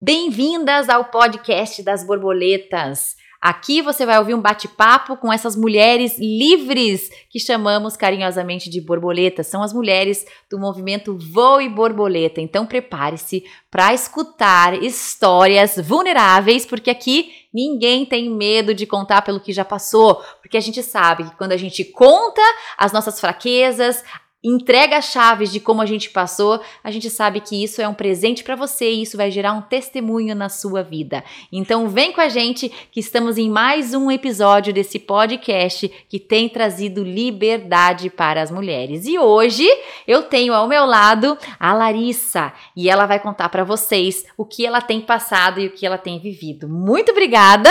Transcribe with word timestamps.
Bem-vindas 0.00 0.88
ao 0.88 1.06
podcast 1.06 1.82
das 1.82 2.06
borboletas. 2.06 3.16
Aqui 3.40 3.82
você 3.82 4.06
vai 4.06 4.16
ouvir 4.16 4.32
um 4.32 4.40
bate-papo 4.40 5.16
com 5.16 5.32
essas 5.32 5.56
mulheres 5.56 6.16
livres 6.20 7.10
que 7.28 7.40
chamamos 7.40 7.96
carinhosamente 7.96 8.70
de 8.70 8.80
borboletas. 8.80 9.48
São 9.48 9.60
as 9.60 9.72
mulheres 9.72 10.24
do 10.48 10.56
movimento 10.56 11.18
Voe 11.18 11.68
Borboleta. 11.68 12.40
Então 12.40 12.64
prepare-se 12.64 13.42
para 13.68 13.92
escutar 13.92 14.80
histórias 14.80 15.74
vulneráveis, 15.76 16.64
porque 16.64 16.90
aqui 16.90 17.32
ninguém 17.52 18.06
tem 18.06 18.30
medo 18.30 18.72
de 18.72 18.86
contar 18.86 19.22
pelo 19.22 19.40
que 19.40 19.52
já 19.52 19.64
passou, 19.64 20.22
porque 20.40 20.56
a 20.56 20.60
gente 20.60 20.80
sabe 20.80 21.24
que 21.24 21.36
quando 21.36 21.50
a 21.50 21.56
gente 21.56 21.84
conta 21.84 22.42
as 22.78 22.92
nossas 22.92 23.18
fraquezas, 23.18 24.04
entrega 24.42 25.00
chaves 25.00 25.50
de 25.50 25.58
como 25.58 25.82
a 25.82 25.86
gente 25.86 26.10
passou, 26.10 26.60
a 26.82 26.90
gente 26.90 27.10
sabe 27.10 27.40
que 27.40 27.62
isso 27.62 27.82
é 27.82 27.88
um 27.88 27.94
presente 27.94 28.44
para 28.44 28.54
você 28.54 28.90
e 28.90 29.02
isso 29.02 29.16
vai 29.16 29.30
gerar 29.30 29.52
um 29.52 29.62
testemunho 29.62 30.34
na 30.34 30.48
sua 30.48 30.82
vida. 30.82 31.24
Então 31.52 31.88
vem 31.88 32.12
com 32.12 32.20
a 32.20 32.28
gente 32.28 32.68
que 32.92 33.00
estamos 33.00 33.36
em 33.36 33.50
mais 33.50 33.94
um 33.94 34.10
episódio 34.10 34.72
desse 34.72 34.98
podcast 34.98 35.88
que 36.08 36.20
tem 36.20 36.48
trazido 36.48 37.02
liberdade 37.02 38.10
para 38.10 38.40
as 38.40 38.50
mulheres. 38.50 39.06
E 39.06 39.18
hoje 39.18 39.66
eu 40.06 40.22
tenho 40.22 40.54
ao 40.54 40.68
meu 40.68 40.84
lado 40.84 41.36
a 41.58 41.74
Larissa 41.74 42.52
e 42.76 42.88
ela 42.88 43.06
vai 43.06 43.18
contar 43.18 43.48
para 43.48 43.64
vocês 43.64 44.24
o 44.36 44.44
que 44.44 44.64
ela 44.64 44.80
tem 44.80 45.00
passado 45.00 45.58
e 45.58 45.66
o 45.66 45.72
que 45.72 45.84
ela 45.84 45.98
tem 45.98 46.20
vivido. 46.20 46.68
Muito 46.68 47.10
obrigada 47.10 47.70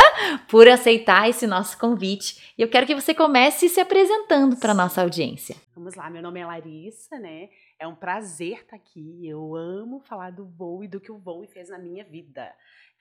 por 0.49 0.67
aceitar 0.67 1.29
esse 1.29 1.47
nosso 1.47 1.77
convite. 1.77 2.46
E 2.57 2.61
eu 2.63 2.69
quero 2.69 2.87
que 2.87 2.95
você 2.95 3.13
comece 3.13 3.69
se 3.69 3.79
apresentando 3.79 4.57
para 4.57 4.73
nossa 4.73 5.03
audiência. 5.03 5.55
Vamos 5.75 5.93
lá, 5.93 6.09
meu 6.09 6.23
nome 6.23 6.39
é 6.39 6.45
Larissa, 6.45 7.19
né? 7.19 7.49
É 7.77 7.87
um 7.87 7.93
prazer 7.93 8.61
estar 8.61 8.69
tá 8.69 8.75
aqui. 8.77 9.27
Eu 9.27 9.55
amo 9.55 9.99
falar 9.99 10.31
do 10.31 10.43
voo 10.43 10.83
e 10.83 10.87
do 10.87 10.99
que 10.99 11.11
o 11.11 11.19
voo 11.19 11.45
fez 11.45 11.69
na 11.69 11.77
minha 11.77 12.03
vida. 12.03 12.51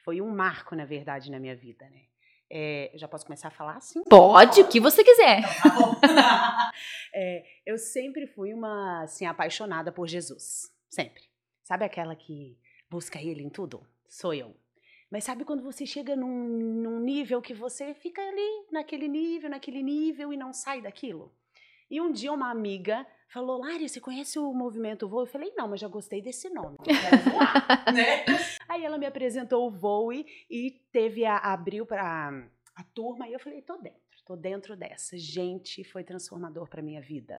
Foi 0.04 0.20
um 0.20 0.28
marco, 0.28 0.76
na 0.76 0.84
verdade, 0.84 1.30
na 1.30 1.40
minha 1.40 1.56
vida, 1.56 1.88
né? 1.88 2.02
É, 2.50 2.92
já 2.96 3.08
posso 3.08 3.24
começar 3.24 3.48
a 3.48 3.50
falar 3.50 3.76
assim? 3.78 4.04
Pode, 4.04 4.60
o 4.60 4.68
que 4.68 4.78
você 4.78 5.02
quiser. 5.02 5.40
Então, 5.58 5.94
tá 6.00 6.70
é, 7.14 7.42
eu 7.64 7.78
sempre 7.78 8.26
fui 8.26 8.52
uma 8.52 9.04
assim 9.04 9.24
apaixonada 9.24 9.90
por 9.90 10.06
Jesus, 10.06 10.70
sempre. 10.90 11.22
Sabe 11.64 11.86
aquela 11.86 12.14
que 12.14 12.58
busca 12.90 13.18
Ele 13.18 13.42
em 13.42 13.48
tudo? 13.48 13.84
Sou 14.06 14.34
eu. 14.34 14.54
Mas 15.10 15.24
sabe 15.24 15.44
quando 15.44 15.62
você 15.62 15.86
chega 15.86 16.16
num, 16.16 16.48
num 16.48 17.00
nível 17.00 17.40
que 17.40 17.54
você 17.54 17.94
fica 17.94 18.20
ali 18.20 18.66
naquele 18.72 19.06
nível, 19.06 19.50
naquele 19.50 19.82
nível 19.82 20.32
e 20.32 20.36
não 20.36 20.52
sai 20.52 20.80
daquilo? 20.82 21.32
E 21.88 22.00
um 22.00 22.10
dia 22.10 22.32
uma 22.32 22.50
amiga 22.50 23.06
falou, 23.28 23.60
Lari, 23.60 23.88
você 23.88 24.00
conhece 24.00 24.38
o 24.38 24.52
movimento 24.52 25.08
Voe? 25.08 25.22
Eu 25.22 25.30
falei, 25.30 25.52
não, 25.56 25.68
mas 25.68 25.80
já 25.80 25.88
gostei 25.88 26.20
desse 26.20 26.48
nome. 26.50 26.76
Voar, 27.30 27.84
né? 27.94 28.24
Aí 28.68 28.84
ela 28.84 28.98
me 28.98 29.06
apresentou 29.06 29.66
o 29.66 29.70
Voe 29.70 30.26
e 30.50 30.72
teve 30.92 31.24
a, 31.24 31.36
abriu 31.36 31.86
para 31.86 32.28
a 32.74 32.84
turma 32.84 33.28
e 33.28 33.32
eu 33.32 33.38
falei, 33.40 33.62
tô 33.62 33.76
dentro, 33.76 34.00
tô 34.24 34.36
dentro 34.36 34.76
dessa. 34.76 35.16
Gente, 35.16 35.84
foi 35.84 36.02
transformador 36.02 36.68
para 36.68 36.82
minha 36.82 37.00
vida. 37.00 37.38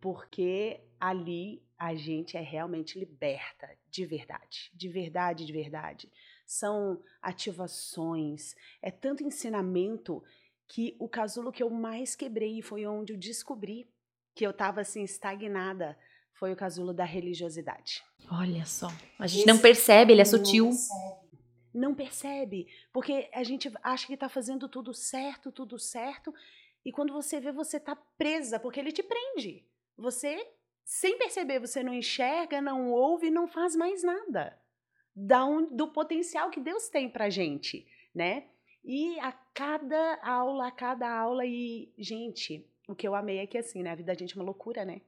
Porque 0.00 0.80
ali 0.98 1.62
a 1.78 1.94
gente 1.94 2.36
é 2.36 2.40
realmente 2.40 2.98
liberta, 2.98 3.68
de 3.88 4.04
verdade, 4.04 4.70
de 4.74 4.88
verdade, 4.88 5.46
de 5.46 5.52
verdade. 5.52 6.10
São 6.48 6.98
ativações, 7.20 8.56
é 8.80 8.90
tanto 8.90 9.22
ensinamento 9.22 10.24
que 10.66 10.96
o 10.98 11.06
casulo 11.06 11.52
que 11.52 11.62
eu 11.62 11.68
mais 11.68 12.16
quebrei 12.16 12.62
foi 12.62 12.86
onde 12.86 13.12
eu 13.12 13.18
descobri 13.18 13.86
que 14.34 14.46
eu 14.46 14.50
estava 14.50 14.80
assim 14.80 15.02
estagnada 15.02 15.94
foi 16.32 16.50
o 16.50 16.56
casulo 16.56 16.94
da 16.94 17.04
religiosidade. 17.04 18.02
Olha 18.32 18.64
só, 18.64 18.88
a 19.18 19.26
gente 19.26 19.40
Esse 19.40 19.46
não 19.46 19.58
percebe, 19.58 20.12
ele 20.14 20.22
é 20.22 20.24
sutil. 20.24 20.64
Não 20.64 20.72
percebe. 20.72 21.28
não 21.74 21.94
percebe, 21.94 22.66
porque 22.94 23.28
a 23.34 23.44
gente 23.44 23.70
acha 23.82 24.06
que 24.06 24.14
está 24.14 24.30
fazendo 24.30 24.70
tudo 24.70 24.94
certo, 24.94 25.52
tudo 25.52 25.78
certo, 25.78 26.32
e 26.82 26.90
quando 26.90 27.12
você 27.12 27.40
vê, 27.40 27.52
você 27.52 27.76
está 27.76 27.94
presa, 27.94 28.58
porque 28.58 28.80
ele 28.80 28.90
te 28.90 29.02
prende. 29.02 29.66
Você, 29.98 30.50
sem 30.82 31.18
perceber, 31.18 31.58
você 31.58 31.82
não 31.82 31.92
enxerga, 31.92 32.62
não 32.62 32.90
ouve, 32.90 33.30
não 33.30 33.46
faz 33.46 33.76
mais 33.76 34.02
nada 34.02 34.58
da 35.20 35.44
um, 35.44 35.66
do 35.74 35.88
potencial 35.88 36.48
que 36.48 36.60
Deus 36.60 36.88
tem 36.88 37.08
pra 37.10 37.28
gente, 37.28 37.84
né? 38.14 38.44
E 38.84 39.18
a 39.18 39.32
cada 39.32 40.20
aula, 40.22 40.68
a 40.68 40.70
cada 40.70 41.10
aula, 41.10 41.44
e, 41.44 41.92
gente, 41.98 42.64
o 42.86 42.94
que 42.94 43.06
eu 43.06 43.16
amei 43.16 43.38
é 43.38 43.46
que 43.46 43.58
assim, 43.58 43.82
né? 43.82 43.90
A 43.90 43.94
vida 43.96 44.12
da 44.12 44.18
gente 44.18 44.34
é 44.34 44.36
uma 44.36 44.44
loucura, 44.44 44.84
né? 44.84 45.00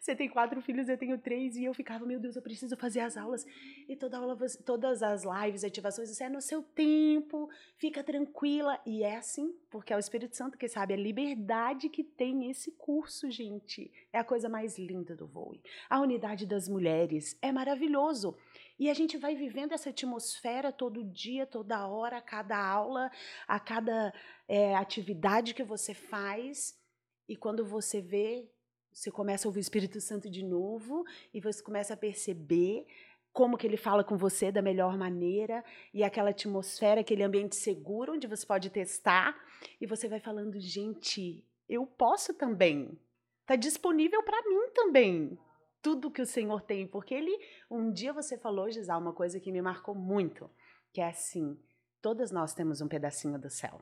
Você 0.00 0.14
tem 0.14 0.28
quatro 0.28 0.60
filhos, 0.62 0.88
eu 0.88 0.96
tenho 0.96 1.18
três, 1.18 1.56
e 1.56 1.64
eu 1.64 1.74
ficava, 1.74 2.04
meu 2.06 2.18
Deus, 2.18 2.36
eu 2.36 2.42
preciso 2.42 2.76
fazer 2.76 3.00
as 3.00 3.16
aulas. 3.16 3.46
E 3.88 3.96
toda 3.96 4.18
aula, 4.18 4.36
todas 4.64 5.02
as 5.02 5.22
lives, 5.24 5.64
ativações, 5.64 6.10
isso 6.10 6.22
é 6.22 6.28
no 6.28 6.40
seu 6.40 6.62
tempo, 6.62 7.48
fica 7.76 8.02
tranquila. 8.02 8.78
E 8.86 9.02
é 9.02 9.16
assim, 9.16 9.54
porque 9.70 9.92
é 9.92 9.96
o 9.96 9.98
Espírito 9.98 10.36
Santo 10.36 10.58
que 10.58 10.68
sabe 10.68 10.94
a 10.94 10.96
liberdade 10.96 11.88
que 11.88 12.04
tem 12.04 12.50
esse 12.50 12.72
curso, 12.72 13.30
gente. 13.30 13.90
É 14.12 14.18
a 14.18 14.24
coisa 14.24 14.48
mais 14.48 14.78
linda 14.78 15.14
do 15.14 15.26
Voe. 15.26 15.60
A 15.88 16.00
unidade 16.00 16.46
das 16.46 16.68
mulheres 16.68 17.38
é 17.40 17.50
maravilhoso. 17.52 18.36
E 18.78 18.90
a 18.90 18.94
gente 18.94 19.16
vai 19.16 19.34
vivendo 19.34 19.72
essa 19.72 19.88
atmosfera 19.88 20.70
todo 20.70 21.02
dia, 21.02 21.46
toda 21.46 21.86
hora, 21.86 22.18
a 22.18 22.22
cada 22.22 22.58
aula, 22.58 23.10
a 23.48 23.58
cada 23.58 24.12
é, 24.46 24.74
atividade 24.74 25.54
que 25.54 25.62
você 25.62 25.94
faz. 25.94 26.78
E 27.26 27.34
quando 27.34 27.64
você 27.64 28.02
vê, 28.02 28.50
você 28.92 29.10
começa 29.10 29.46
a 29.46 29.48
ouvir 29.48 29.60
o 29.60 29.62
Espírito 29.62 30.00
Santo 30.00 30.28
de 30.28 30.44
novo 30.44 31.04
e 31.32 31.40
você 31.40 31.62
começa 31.62 31.94
a 31.94 31.96
perceber 31.96 32.86
como 33.32 33.56
que 33.56 33.66
ele 33.66 33.76
fala 33.76 34.04
com 34.04 34.16
você 34.16 34.50
da 34.52 34.62
melhor 34.62 34.96
maneira 34.96 35.64
e 35.92 36.02
aquela 36.02 36.30
atmosfera, 36.30 37.00
aquele 37.00 37.22
ambiente 37.22 37.56
seguro 37.56 38.14
onde 38.14 38.26
você 38.26 38.46
pode 38.46 38.70
testar 38.70 39.38
e 39.80 39.86
você 39.86 40.08
vai 40.08 40.20
falando, 40.20 40.58
gente, 40.58 41.44
eu 41.68 41.86
posso 41.86 42.32
também. 42.34 42.98
Está 43.42 43.56
disponível 43.56 44.22
para 44.22 44.42
mim 44.48 44.70
também 44.74 45.38
tudo 45.86 46.10
que 46.10 46.20
o 46.20 46.26
Senhor 46.26 46.62
tem, 46.62 46.84
porque 46.84 47.14
ele 47.14 47.38
um 47.70 47.92
dia 47.92 48.12
você 48.12 48.36
falou, 48.36 48.68
Gisal, 48.68 49.00
uma 49.00 49.12
coisa 49.12 49.38
que 49.38 49.52
me 49.52 49.62
marcou 49.62 49.94
muito, 49.94 50.50
que 50.92 51.00
é 51.00 51.06
assim, 51.06 51.56
todas 52.02 52.32
nós 52.32 52.52
temos 52.52 52.80
um 52.80 52.88
pedacinho 52.88 53.38
do 53.38 53.48
céu. 53.48 53.80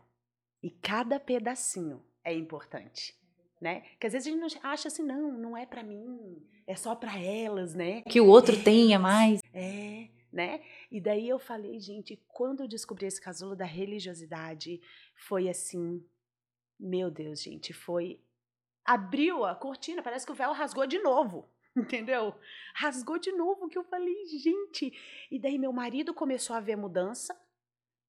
E 0.63 0.71
cada 0.71 1.19
pedacinho 1.19 2.05
é 2.23 2.35
importante. 2.35 3.19
Né? 3.59 3.85
Que 3.99 4.07
às 4.07 4.13
vezes 4.13 4.29
a 4.29 4.31
gente 4.37 4.61
acha 4.63 4.89
assim, 4.89 5.03
não, 5.03 5.33
não 5.33 5.57
é 5.57 5.65
para 5.65 5.83
mim, 5.83 6.47
é 6.67 6.77
só 6.77 6.95
para 6.95 7.19
elas, 7.19 7.75
né? 7.75 8.03
Que 8.03 8.21
o 8.21 8.27
outro 8.27 8.55
é, 8.55 8.63
tenha 8.63 8.99
mais. 8.99 9.41
É, 9.55 10.11
né? 10.31 10.61
E 10.91 11.01
daí 11.01 11.27
eu 11.27 11.39
falei, 11.39 11.81
gente, 11.81 12.23
quando 12.29 12.65
eu 12.65 12.69
descobri 12.69 13.07
esse 13.07 13.19
casulo 13.19 13.57
da 13.57 13.65
religiosidade, 13.65 14.79
foi 15.17 15.49
assim, 15.49 16.05
meu 16.79 17.11
Deus, 17.11 17.43
gente, 17.43 17.73
foi 17.73 18.21
abriu 18.85 19.47
a 19.47 19.55
cortina, 19.55 20.03
parece 20.03 20.27
que 20.27 20.33
o 20.33 20.35
véu 20.35 20.53
rasgou 20.53 20.87
de 20.87 20.99
novo. 20.99 21.49
entendeu? 21.77 22.35
Rasgou 22.75 23.19
de 23.19 23.33
novo, 23.33 23.69
que 23.69 23.79
eu 23.79 23.85
falei, 23.85 24.25
gente. 24.27 24.93
E 25.31 25.39
daí 25.39 25.59
meu 25.59 25.73
marido 25.73 26.15
começou 26.15 26.55
a 26.55 26.61
ver 26.61 26.77
mudança, 26.77 27.37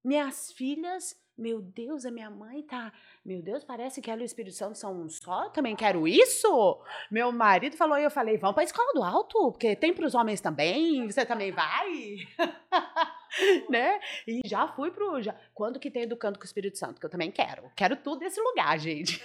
minhas 0.04 0.52
filhas, 0.52 1.16
meu 1.38 1.62
Deus, 1.62 2.06
a 2.06 2.12
minha 2.12 2.30
mãe 2.30 2.64
tá, 2.64 2.94
meu 3.26 3.42
Deus, 3.42 3.64
parece 3.64 4.02
que 4.02 4.10
ela 4.10 4.22
e 4.22 4.24
o 4.24 4.26
Espírito 4.26 4.56
Santo 4.56 4.78
são 4.78 5.02
um 5.02 5.10
só, 5.10 5.50
também 5.50 5.76
quero 5.76 6.08
isso. 6.08 6.82
Meu 7.12 7.32
marido 7.32 7.76
falou 7.76 7.98
e 7.98 8.04
eu 8.04 8.12
falei, 8.12 8.38
vamos 8.38 8.54
para 8.54 8.64
a 8.64 8.66
escola 8.66 8.94
do 8.94 9.04
alto, 9.04 9.52
porque 9.52 9.76
tem 9.76 9.94
para 9.94 10.06
os 10.06 10.16
homens 10.16 10.40
também, 10.40 11.06
você 11.08 11.26
também 11.26 11.52
vai? 11.52 11.90
né? 13.70 14.00
E 14.28 14.42
já 14.46 14.68
fui 14.68 14.92
pro. 14.92 15.22
Já, 15.22 15.36
quando 15.54 15.80
que 15.80 15.92
tem 15.92 16.04
Educando 16.04 16.40
com 16.40 16.44
o 16.44 16.46
Espírito 16.46 16.78
Santo? 16.78 17.00
Que 17.00 17.06
eu 17.06 17.10
também 17.10 17.32
quero. 17.32 17.70
Quero 17.76 17.96
tudo 17.98 18.20
desse 18.20 18.40
lugar, 18.40 18.80
gente. 18.80 19.22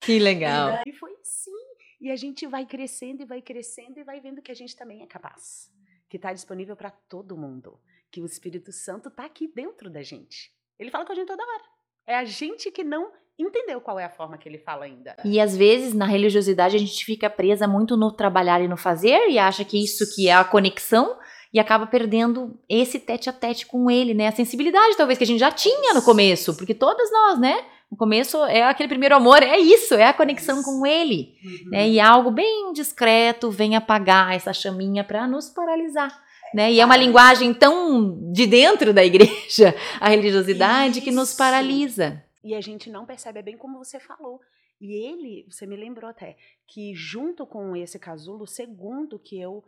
Que 0.00 0.18
legal. 0.18 0.80
E 0.86 0.92
foi 0.92 1.14
sim. 1.22 1.67
E 2.00 2.10
a 2.10 2.16
gente 2.16 2.46
vai 2.46 2.64
crescendo 2.64 3.22
e 3.22 3.26
vai 3.26 3.42
crescendo 3.42 3.98
e 3.98 4.04
vai 4.04 4.20
vendo 4.20 4.40
que 4.40 4.52
a 4.52 4.54
gente 4.54 4.76
também 4.76 5.02
é 5.02 5.06
capaz, 5.06 5.72
que 6.08 6.16
está 6.16 6.32
disponível 6.32 6.76
para 6.76 6.90
todo 6.90 7.36
mundo, 7.36 7.78
que 8.10 8.20
o 8.20 8.26
Espírito 8.26 8.72
Santo 8.72 9.08
está 9.08 9.24
aqui 9.24 9.48
dentro 9.48 9.90
da 9.90 10.02
gente. 10.02 10.52
Ele 10.78 10.90
fala 10.90 11.04
com 11.04 11.12
a 11.12 11.14
gente 11.14 11.26
toda 11.26 11.42
hora. 11.42 11.64
É 12.06 12.16
a 12.16 12.24
gente 12.24 12.70
que 12.70 12.84
não 12.84 13.12
entendeu 13.38 13.80
qual 13.80 13.98
é 13.98 14.04
a 14.04 14.10
forma 14.10 14.38
que 14.38 14.48
ele 14.48 14.58
fala 14.58 14.84
ainda. 14.84 15.16
E 15.24 15.40
às 15.40 15.56
vezes 15.56 15.92
na 15.92 16.06
religiosidade 16.06 16.76
a 16.76 16.78
gente 16.78 17.04
fica 17.04 17.28
presa 17.28 17.66
muito 17.66 17.96
no 17.96 18.12
trabalhar 18.12 18.60
e 18.60 18.68
no 18.68 18.76
fazer 18.76 19.28
e 19.28 19.38
acha 19.38 19.64
que 19.64 19.82
isso 19.82 20.14
que 20.14 20.28
é 20.28 20.34
a 20.34 20.44
conexão 20.44 21.18
e 21.52 21.58
acaba 21.58 21.86
perdendo 21.86 22.58
esse 22.68 22.98
tete 22.98 23.28
a 23.30 23.32
tete 23.32 23.66
com 23.66 23.90
ele, 23.90 24.14
né? 24.14 24.28
A 24.28 24.32
sensibilidade 24.32 24.96
talvez 24.96 25.18
que 25.18 25.24
a 25.24 25.26
gente 25.26 25.40
já 25.40 25.50
tinha 25.50 25.94
no 25.94 26.02
começo, 26.02 26.56
porque 26.56 26.74
todas 26.74 27.10
nós, 27.10 27.38
né? 27.38 27.64
No 27.90 27.96
começo 27.96 28.44
é 28.44 28.62
aquele 28.64 28.88
primeiro 28.88 29.16
amor, 29.16 29.42
é 29.42 29.58
isso, 29.58 29.94
é 29.94 30.04
a 30.04 30.12
conexão 30.12 30.62
com 30.62 30.84
ele. 30.86 31.34
Uhum. 31.42 31.70
Né? 31.70 31.88
E 31.88 32.00
algo 32.00 32.30
bem 32.30 32.72
discreto 32.72 33.50
vem 33.50 33.76
apagar 33.76 34.34
essa 34.34 34.52
chaminha 34.52 35.02
para 35.02 35.26
nos 35.26 35.48
paralisar. 35.48 36.22
Né? 36.54 36.72
E 36.72 36.80
é 36.80 36.84
uma 36.84 36.96
linguagem 36.96 37.52
tão 37.54 38.30
de 38.32 38.46
dentro 38.46 38.92
da 38.92 39.04
igreja, 39.04 39.74
a 40.00 40.08
religiosidade, 40.08 40.98
isso. 40.98 41.02
que 41.02 41.10
nos 41.10 41.34
paralisa. 41.34 42.22
E 42.44 42.54
a 42.54 42.60
gente 42.60 42.90
não 42.90 43.06
percebe, 43.06 43.38
é 43.38 43.42
bem 43.42 43.56
como 43.56 43.78
você 43.78 43.98
falou. 43.98 44.40
E 44.80 44.92
ele, 44.92 45.46
você 45.50 45.66
me 45.66 45.76
lembrou 45.76 46.08
até, 46.08 46.36
que 46.66 46.94
junto 46.94 47.46
com 47.46 47.74
esse 47.74 47.98
casulo, 47.98 48.44
o 48.44 48.46
segundo 48.46 49.18
que 49.18 49.40
eu 49.40 49.64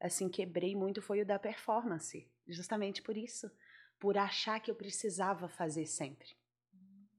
assim 0.00 0.28
quebrei 0.28 0.74
muito 0.74 1.02
foi 1.02 1.22
o 1.22 1.26
da 1.26 1.38
performance, 1.38 2.26
justamente 2.48 3.02
por 3.02 3.16
isso, 3.16 3.50
por 3.98 4.16
achar 4.16 4.60
que 4.60 4.70
eu 4.70 4.74
precisava 4.74 5.48
fazer 5.48 5.86
sempre. 5.86 6.28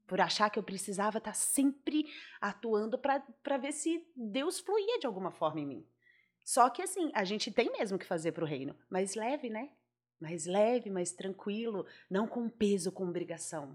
Por 0.07 0.21
achar 0.21 0.49
que 0.49 0.59
eu 0.59 0.63
precisava 0.63 1.17
estar 1.17 1.31
tá 1.31 1.33
sempre 1.33 2.05
atuando 2.39 2.97
para 2.97 3.57
ver 3.57 3.71
se 3.71 4.05
Deus 4.15 4.59
fluía 4.59 4.99
de 4.99 5.07
alguma 5.07 5.31
forma 5.31 5.59
em 5.59 5.65
mim. 5.65 5.87
Só 6.43 6.69
que 6.69 6.81
assim, 6.81 7.11
a 7.13 7.23
gente 7.23 7.51
tem 7.51 7.71
mesmo 7.71 7.97
que 7.97 8.05
fazer 8.05 8.31
para 8.31 8.43
o 8.43 8.47
reino, 8.47 8.75
mas 8.89 9.15
leve, 9.15 9.49
né? 9.49 9.71
Mais 10.19 10.45
leve, 10.45 10.89
mais 10.89 11.11
tranquilo, 11.11 11.85
não 12.09 12.27
com 12.27 12.47
peso, 12.47 12.91
com 12.91 13.07
obrigação. 13.07 13.71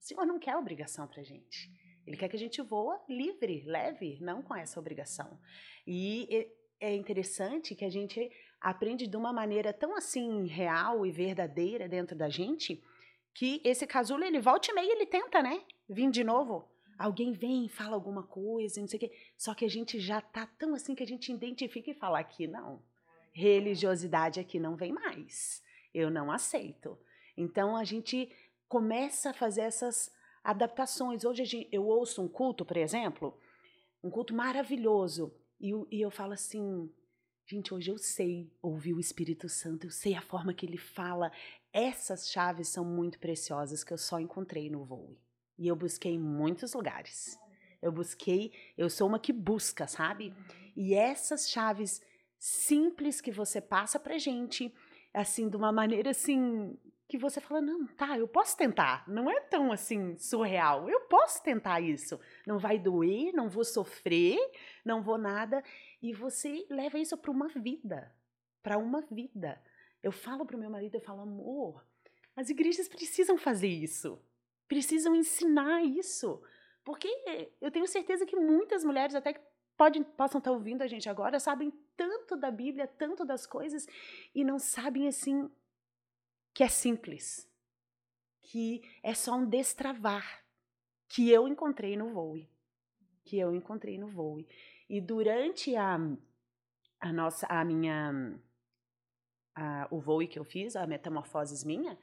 O 0.00 0.04
Senhor 0.04 0.26
não 0.26 0.38
quer 0.38 0.56
obrigação 0.56 1.06
para 1.06 1.22
gente. 1.22 1.70
Ele 2.06 2.16
quer 2.16 2.28
que 2.28 2.36
a 2.36 2.38
gente 2.38 2.60
voa 2.62 3.00
livre, 3.08 3.62
leve, 3.66 4.18
não 4.20 4.42
com 4.42 4.54
essa 4.54 4.80
obrigação. 4.80 5.38
E 5.86 6.50
é 6.80 6.94
interessante 6.94 7.74
que 7.74 7.84
a 7.84 7.90
gente 7.90 8.30
aprende 8.60 9.06
de 9.06 9.16
uma 9.16 9.32
maneira 9.32 9.72
tão 9.72 9.96
assim 9.96 10.46
real 10.46 11.04
e 11.06 11.10
verdadeira 11.10 11.88
dentro 11.88 12.16
da 12.16 12.28
gente, 12.28 12.82
que 13.38 13.60
esse 13.62 13.86
casulo 13.86 14.24
ele 14.24 14.40
volta 14.40 14.68
e 14.68 14.74
meia 14.74 14.90
ele 14.92 15.06
tenta, 15.06 15.40
né? 15.40 15.62
Vir 15.88 16.10
de 16.10 16.24
novo. 16.24 16.68
Alguém 16.98 17.32
vem, 17.32 17.68
fala 17.68 17.94
alguma 17.94 18.24
coisa, 18.24 18.80
não 18.80 18.88
sei 18.88 18.96
o 18.96 19.00
quê. 19.00 19.12
Só 19.36 19.54
que 19.54 19.64
a 19.64 19.70
gente 19.70 20.00
já 20.00 20.20
tá 20.20 20.44
tão 20.58 20.74
assim 20.74 20.92
que 20.92 21.04
a 21.04 21.06
gente 21.06 21.32
identifica 21.32 21.88
e 21.88 21.94
fala 21.94 22.18
aqui 22.18 22.48
não. 22.48 22.82
Religiosidade 23.30 24.40
aqui 24.40 24.58
não 24.58 24.74
vem 24.74 24.92
mais. 24.92 25.62
Eu 25.94 26.10
não 26.10 26.32
aceito. 26.32 26.98
Então 27.36 27.76
a 27.76 27.84
gente 27.84 28.28
começa 28.66 29.30
a 29.30 29.34
fazer 29.34 29.60
essas 29.60 30.12
adaptações. 30.42 31.24
Hoje 31.24 31.68
eu 31.70 31.86
ouço 31.86 32.20
um 32.20 32.26
culto, 32.28 32.64
por 32.64 32.76
exemplo, 32.76 33.38
um 34.02 34.10
culto 34.10 34.34
maravilhoso, 34.34 35.32
e, 35.60 35.70
e 35.92 36.00
eu 36.00 36.10
falo 36.10 36.32
assim, 36.32 36.92
gente, 37.46 37.72
hoje 37.72 37.90
eu 37.90 37.98
sei 37.98 38.52
ouvir 38.60 38.94
o 38.94 39.00
Espírito 39.00 39.48
Santo, 39.48 39.86
eu 39.86 39.90
sei 39.92 40.14
a 40.14 40.20
forma 40.20 40.52
que 40.52 40.66
ele 40.66 40.76
fala. 40.76 41.30
Essas 41.72 42.30
chaves 42.30 42.68
são 42.68 42.84
muito 42.84 43.18
preciosas 43.18 43.84
que 43.84 43.92
eu 43.92 43.98
só 43.98 44.18
encontrei 44.18 44.70
no 44.70 44.84
voo. 44.84 45.16
E 45.58 45.66
eu 45.68 45.76
busquei 45.76 46.12
em 46.12 46.18
muitos 46.18 46.72
lugares. 46.72 47.38
Eu 47.80 47.92
busquei, 47.92 48.52
eu 48.76 48.88
sou 48.88 49.08
uma 49.08 49.18
que 49.18 49.32
busca, 49.32 49.86
sabe? 49.86 50.34
E 50.76 50.94
essas 50.94 51.48
chaves 51.50 52.00
simples 52.38 53.20
que 53.20 53.30
você 53.30 53.60
passa 53.60 53.98
pra 53.98 54.18
gente, 54.18 54.72
assim, 55.12 55.48
de 55.48 55.56
uma 55.56 55.72
maneira 55.72 56.10
assim, 56.10 56.76
que 57.08 57.16
você 57.16 57.40
fala, 57.40 57.60
não, 57.60 57.86
tá, 57.86 58.18
eu 58.18 58.28
posso 58.28 58.56
tentar. 58.56 59.02
Não 59.08 59.30
é 59.30 59.40
tão 59.40 59.72
assim 59.72 60.16
surreal. 60.18 60.88
Eu 60.88 61.00
posso 61.02 61.42
tentar 61.42 61.80
isso. 61.80 62.20
Não 62.46 62.58
vai 62.58 62.78
doer, 62.78 63.32
não 63.32 63.48
vou 63.48 63.64
sofrer, 63.64 64.38
não 64.84 65.02
vou 65.02 65.16
nada. 65.16 65.62
E 66.02 66.12
você 66.12 66.66
leva 66.68 66.98
isso 66.98 67.16
para 67.16 67.30
uma 67.30 67.48
vida. 67.48 68.14
Para 68.62 68.76
uma 68.76 69.00
vida. 69.00 69.60
Eu 70.02 70.12
falo 70.12 70.46
para 70.46 70.56
o 70.56 70.60
meu 70.60 70.70
marido, 70.70 70.94
eu 70.94 71.00
falo, 71.00 71.22
amor, 71.22 71.84
as 72.36 72.50
igrejas 72.50 72.88
precisam 72.88 73.36
fazer 73.36 73.68
isso. 73.68 74.18
Precisam 74.68 75.14
ensinar 75.14 75.82
isso. 75.82 76.42
Porque 76.84 77.08
eu 77.60 77.70
tenho 77.70 77.86
certeza 77.86 78.24
que 78.24 78.36
muitas 78.36 78.84
mulheres, 78.84 79.14
até 79.14 79.32
que 79.32 79.40
podem, 79.76 80.02
possam 80.02 80.38
estar 80.38 80.52
ouvindo 80.52 80.82
a 80.82 80.86
gente 80.86 81.08
agora, 81.08 81.38
sabem 81.38 81.72
tanto 81.96 82.36
da 82.36 82.50
Bíblia, 82.50 82.86
tanto 82.86 83.24
das 83.24 83.46
coisas, 83.46 83.86
e 84.34 84.44
não 84.44 84.58
sabem 84.58 85.08
assim 85.08 85.50
que 86.54 86.64
é 86.64 86.68
simples, 86.68 87.48
que 88.42 88.82
é 89.02 89.14
só 89.14 89.34
um 89.34 89.46
destravar, 89.46 90.44
que 91.08 91.30
eu 91.30 91.46
encontrei 91.46 91.96
no 91.96 92.08
voo, 92.08 92.38
que 93.24 93.38
eu 93.38 93.54
encontrei 93.54 93.96
no 93.96 94.08
voo. 94.08 94.44
E 94.88 95.00
durante 95.00 95.76
a, 95.76 95.98
a 97.00 97.12
nossa, 97.12 97.46
a 97.46 97.64
minha, 97.64 98.40
a, 99.58 99.88
o 99.90 99.98
voo 99.98 100.26
que 100.26 100.38
eu 100.38 100.44
fiz, 100.44 100.76
a 100.76 100.86
metamorfose 100.86 101.66
minha, 101.66 101.98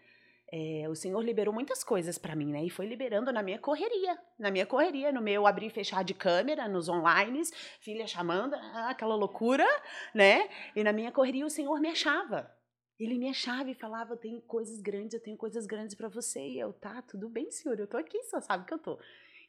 é, 0.52 0.88
o 0.90 0.96
Senhor 0.96 1.22
liberou 1.22 1.54
muitas 1.54 1.84
coisas 1.84 2.18
para 2.18 2.36
mim, 2.36 2.52
né? 2.52 2.64
E 2.64 2.70
foi 2.70 2.86
liberando 2.86 3.32
na 3.32 3.42
minha 3.42 3.58
correria, 3.58 4.20
na 4.38 4.52
minha 4.52 4.66
correria, 4.66 5.12
no 5.12 5.22
meu 5.22 5.48
abrir 5.48 5.68
e 5.68 5.70
fechar 5.70 6.04
de 6.04 6.14
câmera, 6.14 6.68
nos 6.68 6.90
online, 6.90 7.42
filha 7.80 8.06
chamando, 8.06 8.54
ah, 8.56 8.90
aquela 8.90 9.16
loucura, 9.16 9.66
né? 10.14 10.50
E 10.76 10.84
na 10.84 10.92
minha 10.92 11.12
correria 11.12 11.46
o 11.46 11.50
Senhor 11.50 11.80
me 11.80 11.90
achava. 11.90 12.52
Ele 13.00 13.18
me 13.18 13.30
achava 13.30 13.70
e 13.70 13.74
falava: 13.74 14.14
Eu 14.14 14.18
tenho 14.18 14.42
coisas 14.42 14.82
grandes, 14.82 15.14
eu 15.14 15.22
tenho 15.22 15.38
coisas 15.38 15.66
grandes 15.66 15.96
para 15.96 16.08
você. 16.08 16.42
E 16.46 16.60
eu, 16.60 16.74
tá, 16.74 17.02
tudo 17.02 17.28
bem, 17.28 17.50
senhor, 17.52 17.80
eu 17.80 17.88
tô 17.88 17.98
aqui, 17.98 18.22
só 18.24 18.40
sabe 18.40 18.66
que 18.66 18.74
eu 18.74 18.80
tô. 18.80 19.00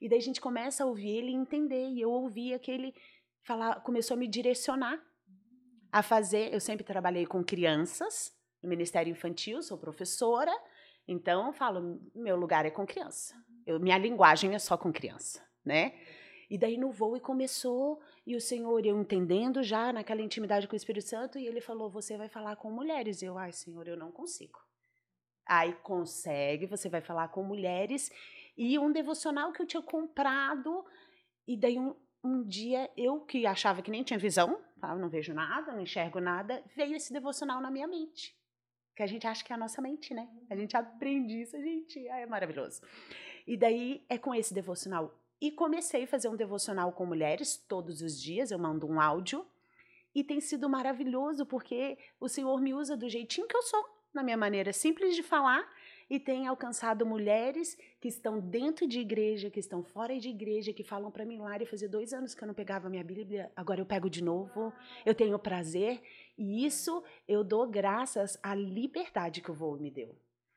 E 0.00 0.08
daí 0.08 0.18
a 0.18 0.22
gente 0.22 0.40
começa 0.40 0.82
a 0.82 0.86
ouvir 0.86 1.18
ele 1.18 1.32
entender. 1.32 1.88
E 1.88 2.00
eu 2.00 2.10
ouvia 2.10 2.58
que 2.58 2.70
ele 2.70 2.94
falar, 3.42 3.80
começou 3.82 4.14
a 4.14 4.18
me 4.18 4.26
direcionar 4.26 5.00
a 5.90 6.02
fazer. 6.02 6.52
Eu 6.52 6.60
sempre 6.60 6.84
trabalhei 6.84 7.26
com 7.26 7.42
crianças 7.42 8.34
no 8.62 8.68
Ministério 8.68 9.10
Infantil, 9.10 9.62
sou 9.62 9.78
professora. 9.78 10.52
Então, 11.06 11.46
eu 11.46 11.52
falo: 11.52 12.00
meu 12.14 12.36
lugar 12.36 12.66
é 12.66 12.70
com 12.70 12.86
criança. 12.86 13.34
Eu, 13.66 13.80
minha 13.80 13.98
linguagem 13.98 14.54
é 14.54 14.58
só 14.58 14.76
com 14.76 14.92
criança, 14.92 15.44
né? 15.64 15.92
E 16.48 16.56
daí 16.56 16.76
no 16.76 16.92
voo 16.92 17.16
e 17.16 17.20
começou, 17.20 18.00
e 18.24 18.36
o 18.36 18.40
Senhor, 18.40 18.84
eu 18.86 19.00
entendendo 19.00 19.62
já 19.62 19.92
naquela 19.92 20.22
intimidade 20.22 20.68
com 20.68 20.74
o 20.74 20.76
Espírito 20.76 21.08
Santo, 21.08 21.38
e 21.38 21.46
ele 21.46 21.60
falou: 21.60 21.90
Você 21.90 22.16
vai 22.16 22.28
falar 22.28 22.56
com 22.56 22.70
mulheres. 22.70 23.22
Eu, 23.22 23.36
ai, 23.36 23.52
Senhor, 23.52 23.86
eu 23.88 23.96
não 23.96 24.12
consigo. 24.12 24.58
Aí 25.44 25.72
consegue, 25.82 26.66
você 26.66 26.88
vai 26.88 27.00
falar 27.00 27.28
com 27.28 27.42
mulheres. 27.42 28.10
E 28.56 28.78
um 28.78 28.90
devocional 28.90 29.52
que 29.52 29.62
eu 29.62 29.66
tinha 29.66 29.82
comprado, 29.82 30.84
e 31.46 31.56
daí 31.56 31.78
um, 31.78 31.94
um 32.22 32.42
dia 32.42 32.90
eu 32.96 33.20
que 33.20 33.46
achava 33.46 33.82
que 33.82 33.90
nem 33.90 34.02
tinha 34.02 34.18
visão, 34.18 34.60
tá? 34.80 34.94
não 34.94 35.08
vejo 35.08 35.32
nada, 35.32 35.72
não 35.72 35.80
enxergo 35.80 36.20
nada, 36.20 36.62
veio 36.74 36.94
esse 36.94 37.12
devocional 37.12 37.60
na 37.60 37.70
minha 37.70 37.86
mente. 37.86 38.36
Que 38.94 39.02
a 39.02 39.06
gente 39.06 39.26
acha 39.26 39.44
que 39.44 39.52
é 39.52 39.56
a 39.56 39.58
nossa 39.58 39.82
mente, 39.82 40.14
né? 40.14 40.26
A 40.48 40.56
gente 40.56 40.76
aprende 40.76 41.42
isso, 41.42 41.54
a 41.54 41.60
gente. 41.60 42.08
Ai, 42.08 42.22
é 42.22 42.26
maravilhoso. 42.26 42.80
E 43.46 43.56
daí 43.56 44.04
é 44.08 44.16
com 44.16 44.34
esse 44.34 44.54
devocional 44.54 45.14
e 45.40 45.50
comecei 45.50 46.04
a 46.04 46.06
fazer 46.06 46.28
um 46.28 46.36
devocional 46.36 46.92
com 46.92 47.04
mulheres 47.04 47.56
todos 47.56 48.00
os 48.00 48.20
dias, 48.20 48.50
eu 48.50 48.58
mando 48.58 48.86
um 48.86 49.00
áudio. 49.00 49.46
E 50.14 50.24
tem 50.24 50.40
sido 50.40 50.68
maravilhoso 50.68 51.44
porque 51.44 51.98
o 52.18 52.28
Senhor 52.28 52.58
me 52.60 52.72
usa 52.72 52.96
do 52.96 53.08
jeitinho 53.08 53.46
que 53.46 53.56
eu 53.56 53.62
sou, 53.62 53.84
na 54.14 54.22
minha 54.22 54.36
maneira 54.36 54.72
simples 54.72 55.14
de 55.14 55.22
falar, 55.22 55.70
e 56.08 56.20
tem 56.20 56.46
alcançado 56.46 57.04
mulheres 57.04 57.76
que 58.00 58.08
estão 58.08 58.40
dentro 58.40 58.86
de 58.86 59.00
igreja, 59.00 59.50
que 59.50 59.60
estão 59.60 59.82
fora 59.82 60.18
de 60.18 60.28
igreja, 60.28 60.72
que 60.72 60.84
falam 60.84 61.10
para 61.10 61.24
mim, 61.24 61.38
Lari, 61.38 61.66
fazia 61.66 61.88
dois 61.88 62.12
anos 62.12 62.34
que 62.34 62.42
eu 62.42 62.46
não 62.46 62.54
pegava 62.54 62.88
minha 62.88 63.04
Bíblia, 63.04 63.50
agora 63.56 63.80
eu 63.80 63.86
pego 63.86 64.08
de 64.08 64.22
novo, 64.22 64.72
eu 65.04 65.14
tenho 65.14 65.38
prazer, 65.38 66.00
e 66.38 66.64
isso 66.64 67.02
eu 67.26 67.42
dou 67.42 67.68
graças 67.68 68.38
à 68.42 68.54
liberdade 68.54 69.40
que 69.40 69.50
o 69.50 69.54
voo 69.54 69.76
me 69.76 69.90
deu 69.90 70.14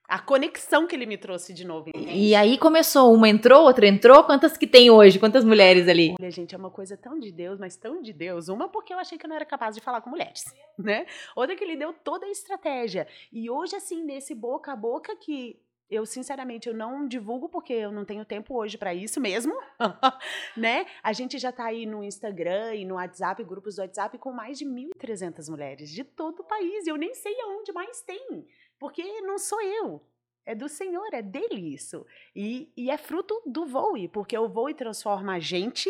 a 0.10 0.20
conexão 0.20 0.88
que 0.88 0.96
ele 0.96 1.06
me 1.06 1.18
trouxe 1.18 1.54
de 1.54 1.66
novo. 1.66 1.90
Entende? 1.90 2.12
E 2.12 2.34
aí 2.34 2.58
começou, 2.58 3.14
uma 3.14 3.30
entrou, 3.30 3.64
outra 3.64 3.88
entrou. 3.88 4.24
Quantas 4.24 4.58
que 4.58 4.66
tem 4.66 4.90
hoje? 4.90 5.20
Quantas 5.20 5.46
mulheres 5.46 5.88
ali? 5.88 6.16
Olha, 6.20 6.32
gente, 6.32 6.56
é 6.56 6.58
uma 6.58 6.72
coisa 6.72 6.98
tão 6.98 7.20
de 7.20 7.32
Deus, 7.32 7.60
mas 7.60 7.78
tão 7.78 8.02
de 8.02 8.12
Deus. 8.12 8.50
Uma 8.50 8.68
porque 8.68 8.92
eu 8.92 8.98
achei 8.98 9.18
que 9.18 9.26
eu 9.26 9.30
não 9.30 9.36
era 9.36 9.46
capaz 9.46 9.76
de 9.76 9.82
falar 9.82 10.02
com 10.02 10.10
mulheres, 10.10 10.44
né? 10.78 11.06
Outra 11.36 11.56
que 11.56 11.64
ele 11.64 11.76
deu 11.76 11.94
toda 11.94 12.26
a 12.26 12.30
estratégia. 12.30 13.08
E 13.32 13.50
hoje, 13.50 13.76
assim, 13.76 14.04
nesse 14.04 14.34
boca 14.34 14.74
a 14.74 14.76
boca 14.76 15.16
que 15.16 15.60
eu, 15.90 16.06
sinceramente, 16.06 16.70
eu 16.70 16.76
não 16.76 17.08
divulgo 17.08 17.50
porque 17.50 17.74
eu 17.74 17.92
não 17.92 18.06
tenho 18.06 18.24
tempo 18.24 18.56
hoje 18.56 18.78
para 18.78 18.94
isso 18.94 19.20
mesmo, 19.20 19.54
né? 20.56 20.86
A 21.02 21.14
gente 21.14 21.40
já 21.40 21.52
tá 21.52 21.66
aí 21.66 21.86
no 21.88 22.04
Instagram 22.04 22.76
e 22.76 22.86
no 22.86 22.96
WhatsApp, 22.96 23.44
grupos 23.44 23.76
do 23.76 23.82
WhatsApp, 23.82 24.18
com 24.20 24.32
mais 24.32 24.60
de 24.60 24.66
1.300 24.66 25.50
mulheres 25.50 25.90
de 25.90 26.04
todo 26.04 26.42
o 26.42 26.44
país. 26.44 26.86
E 26.86 26.90
eu 26.90 26.96
nem 26.96 27.16
sei 27.16 27.36
aonde 27.42 27.72
mais 27.72 28.04
tem. 28.04 28.46
Porque 28.80 29.04
não 29.22 29.38
sou 29.38 29.62
eu. 29.62 30.02
É 30.46 30.56
do 30.56 30.68
Senhor, 30.68 31.14
é 31.14 31.22
dele 31.22 31.74
isso. 31.74 32.06
E, 32.36 32.74
e 32.76 32.90
é 32.90 32.98
fruto 32.98 33.40
do 33.46 33.68
voe, 33.68 34.08
porque 34.08 34.36
o 34.36 34.48
voe 34.50 34.74
transforma 34.74 35.36
a 35.36 35.40
gente 35.40 35.90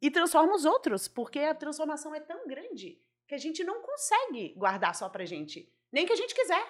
e 0.00 0.10
transforma 0.10 0.54
os 0.54 0.64
outros, 0.64 1.08
porque 1.08 1.40
a 1.40 1.54
transformação 1.54 2.14
é 2.14 2.20
tão 2.20 2.46
grande 2.46 3.02
que 3.26 3.34
a 3.34 3.38
gente 3.38 3.64
não 3.64 3.82
consegue 3.82 4.54
guardar 4.56 4.94
só 4.94 5.08
pra 5.08 5.24
gente. 5.24 5.72
Nem 5.90 6.06
que 6.06 6.12
a 6.12 6.16
gente 6.16 6.34
quiser. 6.34 6.64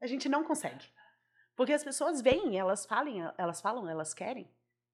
A 0.00 0.06
gente 0.06 0.28
não 0.28 0.44
consegue. 0.44 0.86
Porque 1.56 1.72
as 1.72 1.84
pessoas 1.84 2.20
vêm, 2.20 2.58
elas 2.58 2.86
falam, 2.86 3.34
elas 3.36 3.60
falam, 3.60 3.88
elas 3.88 4.14
querem. 4.14 4.48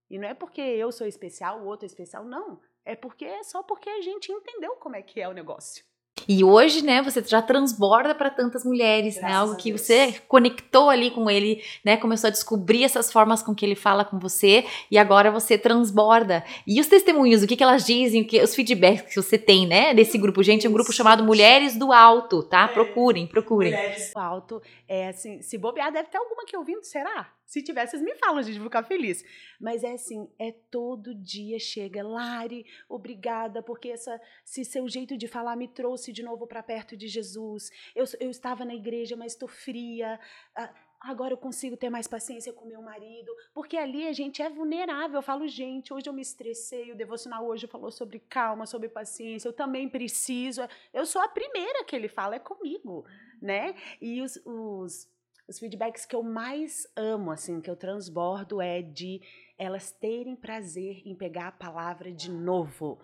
E 0.09 0.19
não 0.19 0.29
é 0.29 0.35
porque 0.35 0.61
eu 0.61 0.91
sou 0.91 1.07
especial, 1.07 1.61
o 1.61 1.67
outro 1.67 1.85
é 1.85 1.89
especial, 1.89 2.25
não. 2.25 2.61
É 2.85 2.97
porque 2.97 3.25
é 3.25 3.43
só 3.43 3.63
porque 3.63 3.89
a 3.89 4.01
gente 4.01 4.33
entendeu 4.33 4.77
como 4.77 4.97
é 4.97 5.03
que 5.03 5.21
é 5.21 5.29
o 5.29 5.33
negócio. 5.33 5.85
E 6.29 6.43
hoje, 6.43 6.83
né, 6.83 7.03
você 7.03 7.23
já 7.25 7.41
transborda 7.41 8.15
para 8.15 8.31
tantas 8.31 8.65
mulheres, 8.65 9.17
né, 9.17 9.21
Graças 9.21 9.35
né? 9.35 9.41
Algo 9.41 9.57
que 9.57 9.73
você 9.73 10.21
conectou 10.27 10.91
ali 10.91 11.11
com 11.11 11.31
ele, 11.31 11.63
né? 11.85 11.97
Começou 11.97 12.29
a 12.29 12.31
descobrir 12.31 12.85
essas 12.85 13.13
formas 13.13 13.43
com 13.43 13.55
que 13.55 13.65
ele 13.65 13.77
fala 13.77 14.05
com 14.05 14.19
você 14.19 14.65
e 14.91 14.99
agora 14.99 15.31
você 15.31 15.57
transborda. 15.57 16.45
E 16.67 16.81
os 16.81 16.87
testemunhos, 16.87 17.43
o 17.43 17.47
que, 17.47 17.57
que 17.57 17.63
elas 17.63 17.85
dizem, 17.85 18.23
o 18.23 18.27
que, 18.27 18.43
os 18.43 18.55
feedbacks 18.55 19.15
que 19.15 19.23
você 19.23 19.39
tem, 19.39 19.67
né, 19.67 19.95
desse 19.95 20.19
grupo. 20.19 20.43
Gente, 20.43 20.67
é 20.67 20.71
um 20.71 20.73
grupo 20.73 20.93
chamado 20.93 21.23
Mulheres 21.23 21.77
do 21.77 21.93
Alto, 21.93 22.43
tá? 22.43 22.65
É. 22.65 22.69
Procurem, 22.69 23.27
procurem. 23.27 23.73
Mulheres 23.73 24.13
do 24.13 24.19
Alto, 24.19 24.63
é 24.89 25.09
assim, 25.09 25.41
se 25.43 25.57
bobear, 25.57 25.93
deve 25.93 26.09
ter 26.09 26.19
alguma 26.19 26.45
que 26.45 26.57
ouvindo, 26.57 26.83
será? 26.83 27.36
Se 27.47 27.63
tiver, 27.63 27.87
vocês 27.87 28.03
me 28.03 28.15
falam, 28.17 28.43
gente, 28.43 28.59
vou 28.59 28.69
ficar 28.69 28.83
feliz. 28.83 29.25
Mas 29.61 29.83
é 29.83 29.93
assim, 29.93 30.29
é 30.39 30.53
todo 30.53 31.15
dia 31.15 31.59
chega, 31.59 32.07
Lari, 32.07 32.67
obrigada, 32.89 33.63
porque 33.63 33.89
essa, 33.89 34.21
se 34.45 34.65
seu 34.65 34.89
jeito 34.89 35.17
de 35.17 35.27
falar 35.27 35.57
me 35.57 35.69
trouxe 35.69 35.87
trouxe 35.87 36.13
de 36.13 36.23
novo 36.23 36.47
para 36.47 36.63
perto 36.63 36.97
de 36.97 37.09
Jesus. 37.09 37.71
Eu, 37.95 38.05
eu 38.21 38.31
estava 38.31 38.65
na 38.65 38.75
igreja, 38.75 39.17
mas 39.17 39.33
estou 39.33 39.49
fria. 39.49 40.19
Ah, 40.55 40.73
agora 41.01 41.33
eu 41.33 41.39
consigo 41.39 41.77
ter 41.77 41.89
mais 41.89 42.07
paciência 42.07 42.53
com 42.53 42.67
meu 42.67 42.83
marido, 42.83 43.33
porque 43.55 43.77
ali 43.77 44.07
a 44.07 44.13
gente 44.13 44.43
é 44.43 44.51
vulnerável. 44.51 45.19
Eu 45.19 45.23
falo, 45.23 45.47
gente, 45.47 45.93
hoje 45.93 46.09
eu 46.09 46.13
me 46.13 46.23
estressei, 46.23 46.93
o 46.93 46.97
devocional 46.97 47.47
hoje 47.47 47.67
falou 47.67 47.91
sobre 47.91 48.19
calma, 48.19 48.67
sobre 48.67 48.89
paciência, 48.89 49.49
eu 49.49 49.53
também 49.53 49.89
preciso. 49.89 50.63
Eu 50.93 51.07
sou 51.07 51.23
a 51.23 51.29
primeira 51.29 51.85
que 51.85 51.97
ele 51.97 52.09
fala, 52.09 52.37
é 52.37 52.41
comigo, 52.41 53.05
né? 53.41 53.75
E 54.01 54.21
os, 54.23 54.41
os, 54.45 55.09
os 55.49 55.59
feedbacks 55.59 56.05
que 56.05 56.17
eu 56.17 56.23
mais 56.23 56.87
amo, 56.97 57.31
assim, 57.31 57.61
que 57.61 57.71
eu 57.71 57.77
transbordo 57.77 58.61
é 58.61 58.83
de 58.83 59.21
elas 59.59 59.91
terem 59.91 60.37
prazer 60.37 61.03
em 61.05 61.15
pegar 61.15 61.49
a 61.49 61.53
palavra 61.53 62.13
de 62.13 62.31
novo 62.31 62.99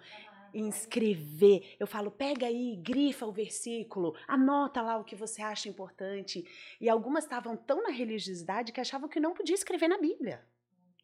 em 0.55 0.69
escrever. 0.69 1.77
Eu 1.79 1.87
falo, 1.87 2.11
pega 2.11 2.47
aí, 2.47 2.77
grifa 2.77 3.27
o 3.27 3.33
versículo, 3.33 4.15
anota 4.29 4.83
lá 4.83 4.97
o 4.99 5.05
que 5.05 5.17
você 5.17 5.43
acha 5.43 5.69
importante. 5.69 6.45
E 6.81 6.89
algumas 6.89 7.25
estavam 7.25 7.57
tão 7.57 7.83
na 7.83 7.91
religiosidade 7.91 8.73
que 8.73 8.81
achavam 8.81 9.09
que 9.09 9.21
não 9.21 9.35
podia 9.35 9.55
escrever 9.55 9.89
na 9.89 9.99
Bíblia. 9.99 10.45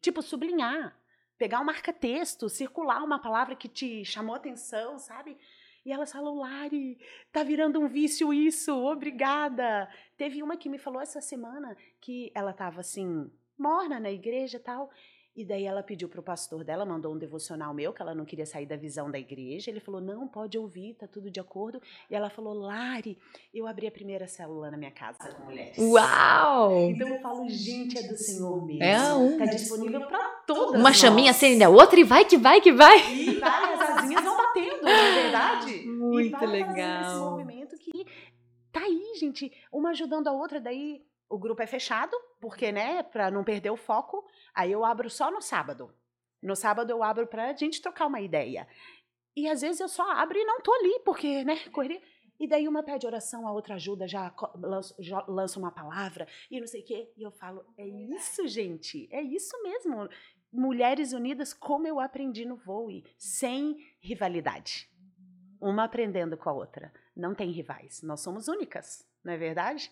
Tipo, 0.01 0.21
sublinhar, 0.21 0.97
pegar 1.37 1.59
um 1.59 1.65
marca-texto, 1.65 2.47
circular 2.47 3.03
uma 3.03 3.19
palavra 3.19 3.55
que 3.55 3.67
te 3.67 4.05
chamou 4.05 4.35
atenção, 4.35 4.97
sabe? 4.97 5.37
E 5.89 5.91
elas 5.91 6.11
falam, 6.11 6.35
Lari, 6.35 6.99
tá 7.31 7.41
virando 7.41 7.79
um 7.79 7.87
vício 7.87 8.31
isso, 8.31 8.71
obrigada. 8.85 9.89
Teve 10.15 10.43
uma 10.43 10.55
que 10.55 10.69
me 10.69 10.77
falou 10.77 11.01
essa 11.01 11.19
semana 11.19 11.75
que 11.99 12.31
ela 12.35 12.53
tava 12.53 12.81
assim, 12.81 13.27
morna 13.57 13.99
na 13.99 14.11
igreja 14.11 14.57
e 14.57 14.59
tal. 14.59 14.91
E 15.39 15.45
daí 15.45 15.63
ela 15.63 15.81
pediu 15.81 16.09
para 16.09 16.19
o 16.19 16.23
pastor 16.23 16.65
dela, 16.65 16.85
mandou 16.85 17.13
um 17.13 17.17
devocional 17.17 17.73
meu, 17.73 17.93
que 17.93 18.01
ela 18.01 18.13
não 18.13 18.25
queria 18.25 18.45
sair 18.45 18.65
da 18.65 18.75
visão 18.75 19.09
da 19.09 19.17
igreja. 19.17 19.71
Ele 19.71 19.79
falou: 19.79 20.01
não, 20.01 20.27
pode 20.27 20.57
ouvir, 20.57 20.95
tá 20.95 21.07
tudo 21.07 21.31
de 21.31 21.39
acordo. 21.39 21.81
E 22.11 22.15
ela 22.15 22.29
falou: 22.29 22.53
Lari, 22.53 23.17
eu 23.53 23.65
abri 23.65 23.87
a 23.87 23.91
primeira 23.91 24.27
célula 24.27 24.69
na 24.69 24.75
minha 24.75 24.91
casa 24.91 25.17
com 25.33 25.45
mulheres. 25.45 25.77
Uau! 25.77 26.89
Então 26.89 27.07
eu 27.07 27.21
falo: 27.21 27.47
gente, 27.47 27.97
é 27.97 28.03
do 28.03 28.17
Senhor 28.17 28.65
mesmo. 28.65 28.83
É 28.83 29.13
um. 29.13 29.37
Tá 29.37 29.45
disponível 29.45 30.05
para 30.07 30.27
todas. 30.45 30.71
Uma 30.71 30.89
nós. 30.89 30.97
chaminha 30.97 31.31
acende 31.31 31.63
a 31.63 31.69
outra 31.69 31.97
e 31.99 32.03
vai 32.03 32.25
que 32.25 32.37
vai 32.37 32.59
que 32.59 32.73
vai. 32.73 32.97
E 33.09 33.39
várias 33.39 33.79
asinhas 33.79 34.21
vão 34.21 34.35
batendo, 34.35 34.81
não 34.81 34.89
é 34.89 35.08
verdade? 35.21 35.87
Muito 35.87 36.27
e 36.27 36.31
fazendo 36.31 36.55
esse 36.55 36.63
legal. 36.63 37.31
movimento 37.31 37.77
que 37.77 38.05
tá 38.71 38.81
aí, 38.81 39.13
gente, 39.19 39.51
uma 39.71 39.89
ajudando 39.89 40.27
a 40.27 40.31
outra, 40.31 40.59
daí 40.59 41.03
o 41.29 41.37
grupo 41.37 41.61
é 41.61 41.67
fechado, 41.67 42.15
porque, 42.41 42.71
né, 42.71 43.03
para 43.03 43.29
não 43.29 43.43
perder 43.43 43.69
o 43.69 43.77
foco. 43.77 44.25
Aí 44.53 44.71
eu 44.71 44.83
abro 44.83 45.09
só 45.09 45.29
no 45.29 45.41
sábado. 45.41 45.93
No 46.41 46.55
sábado 46.55 46.89
eu 46.89 47.03
abro 47.03 47.27
pra 47.27 47.53
gente 47.53 47.81
trocar 47.81 48.07
uma 48.07 48.21
ideia. 48.21 48.67
E 49.35 49.47
às 49.47 49.61
vezes 49.61 49.79
eu 49.79 49.87
só 49.87 50.09
abro 50.11 50.37
e 50.37 50.45
não 50.45 50.59
tô 50.61 50.73
ali, 50.73 50.99
porque, 51.05 51.43
né, 51.43 51.57
correria. 51.71 52.01
E 52.39 52.47
daí 52.47 52.67
uma 52.67 52.81
pede 52.81 53.05
oração, 53.05 53.45
a 53.47 53.51
outra 53.51 53.75
ajuda, 53.75 54.07
já 54.07 54.33
lança, 55.27 55.59
uma 55.59 55.71
palavra 55.71 56.25
e 56.49 56.59
não 56.59 56.65
sei 56.65 56.81
o 56.81 56.85
quê. 56.85 57.11
E 57.17 57.21
eu 57.21 57.31
falo, 57.31 57.65
é 57.77 57.85
isso, 57.85 58.47
gente, 58.47 59.09
é 59.11 59.21
isso 59.21 59.61
mesmo. 59.61 60.07
Mulheres 60.51 61.11
unidas 61.11 61.53
como 61.53 61.85
eu 61.85 61.99
aprendi 61.99 62.45
no 62.45 62.55
Voe, 62.55 63.03
sem 63.17 63.77
rivalidade. 63.99 64.89
Uma 65.59 65.83
aprendendo 65.83 66.37
com 66.37 66.49
a 66.49 66.53
outra. 66.53 66.93
Não 67.15 67.35
tem 67.35 67.51
rivais, 67.51 68.01
nós 68.01 68.21
somos 68.21 68.47
únicas, 68.47 69.05
não 69.23 69.33
é 69.33 69.37
verdade? 69.37 69.91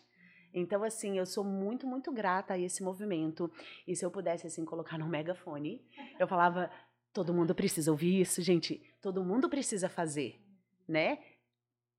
Então, 0.54 0.84
assim, 0.84 1.18
eu 1.18 1.26
sou 1.26 1.44
muito, 1.44 1.86
muito 1.86 2.12
grata 2.12 2.54
a 2.54 2.58
esse 2.58 2.82
movimento. 2.82 3.52
E 3.86 3.96
se 3.96 4.06
eu 4.06 4.10
pudesse, 4.10 4.48
assim, 4.48 4.64
colocar 4.66 4.98
no 4.98 5.08
megafone, 5.08 5.86
eu 6.18 6.28
falava: 6.28 6.72
todo 7.14 7.34
mundo 7.34 7.54
precisa 7.54 7.92
ouvir 7.92 8.22
isso, 8.22 8.42
gente. 8.42 8.82
Todo 9.02 9.24
mundo 9.24 9.50
precisa 9.50 9.90
fazer, 9.90 10.42
né? 10.88 11.20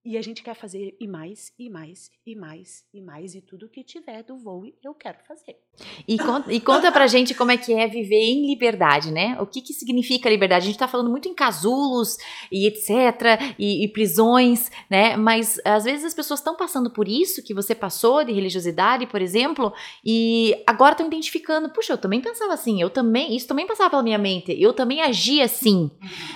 E 0.09 0.17
a 0.17 0.23
gente 0.23 0.43
quer 0.43 0.55
fazer 0.55 0.97
e 0.99 1.07
mais, 1.07 1.53
e 1.59 1.69
mais, 1.69 2.11
e 2.27 2.35
mais, 2.35 2.83
e 2.95 3.03
mais. 3.03 3.35
E 3.35 3.43
tudo 3.43 3.69
que 3.69 3.85
tiver 3.85 4.23
do 4.23 4.39
voo, 4.39 4.65
eu 4.83 4.95
quero 4.95 5.19
fazer. 5.29 5.59
E 6.09 6.17
conta, 6.17 6.51
e 6.51 6.59
conta 6.61 6.91
pra 6.91 7.07
gente 7.07 7.35
como 7.35 7.51
é 7.51 7.59
que 7.59 7.75
é 7.75 7.87
viver 7.87 8.17
em 8.17 8.47
liberdade, 8.47 9.13
né? 9.13 9.37
O 9.39 9.45
que 9.45 9.61
que 9.61 9.75
significa 9.75 10.31
liberdade? 10.31 10.65
A 10.65 10.67
gente 10.67 10.79
tá 10.79 10.89
falando 10.89 11.11
muito 11.11 11.29
em 11.29 11.35
casulos 11.35 12.17
e 12.51 12.67
etc, 12.67 13.55
e, 13.59 13.85
e 13.85 13.89
prisões, 13.89 14.71
né? 14.89 15.15
Mas 15.15 15.61
às 15.63 15.85
vezes 15.85 16.07
as 16.07 16.15
pessoas 16.15 16.41
estão 16.41 16.57
passando 16.57 16.91
por 16.91 17.07
isso 17.07 17.45
que 17.45 17.53
você 17.53 17.75
passou 17.75 18.25
de 18.25 18.33
religiosidade, 18.33 19.07
por 19.07 19.21
exemplo, 19.21 19.75
e 20.03 20.55
agora 20.67 20.93
estão 20.93 21.07
identificando, 21.07 21.69
puxa, 21.69 21.93
eu 21.93 21.99
também 21.99 22.23
pensava 22.23 22.55
assim, 22.55 22.81
eu 22.81 22.89
também, 22.89 23.37
isso 23.37 23.47
também 23.47 23.67
passava 23.67 23.91
pela 23.91 24.03
minha 24.03 24.17
mente, 24.17 24.59
eu 24.59 24.73
também 24.73 25.03
agia 25.03 25.45
assim. 25.45 25.91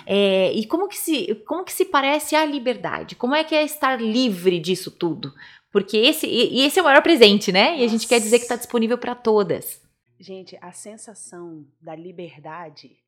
É, 0.06 0.52
e 0.52 0.66
como 0.66 0.88
que 0.88 0.98
se, 0.98 1.34
como 1.46 1.64
que 1.64 1.72
se 1.72 1.86
parece 1.86 2.36
a 2.36 2.44
liberdade? 2.44 3.16
Como 3.16 3.34
é 3.34 3.42
que 3.42 3.54
é 3.54 3.61
estar 3.64 4.00
livre 4.00 4.58
disso 4.60 4.90
tudo? 4.90 5.34
Porque 5.70 5.96
esse, 5.96 6.26
e 6.26 6.60
esse 6.60 6.78
é 6.78 6.82
o 6.82 6.84
maior 6.84 7.02
presente, 7.02 7.50
né? 7.50 7.78
E 7.78 7.84
a 7.84 7.88
gente 7.88 8.06
quer 8.06 8.20
dizer 8.20 8.38
que 8.38 8.44
está 8.44 8.56
disponível 8.56 8.98
para 8.98 9.14
todas. 9.14 9.80
Gente, 10.20 10.56
a 10.60 10.70
sensação 10.70 11.66
da 11.80 11.96
liberdade 11.96 13.02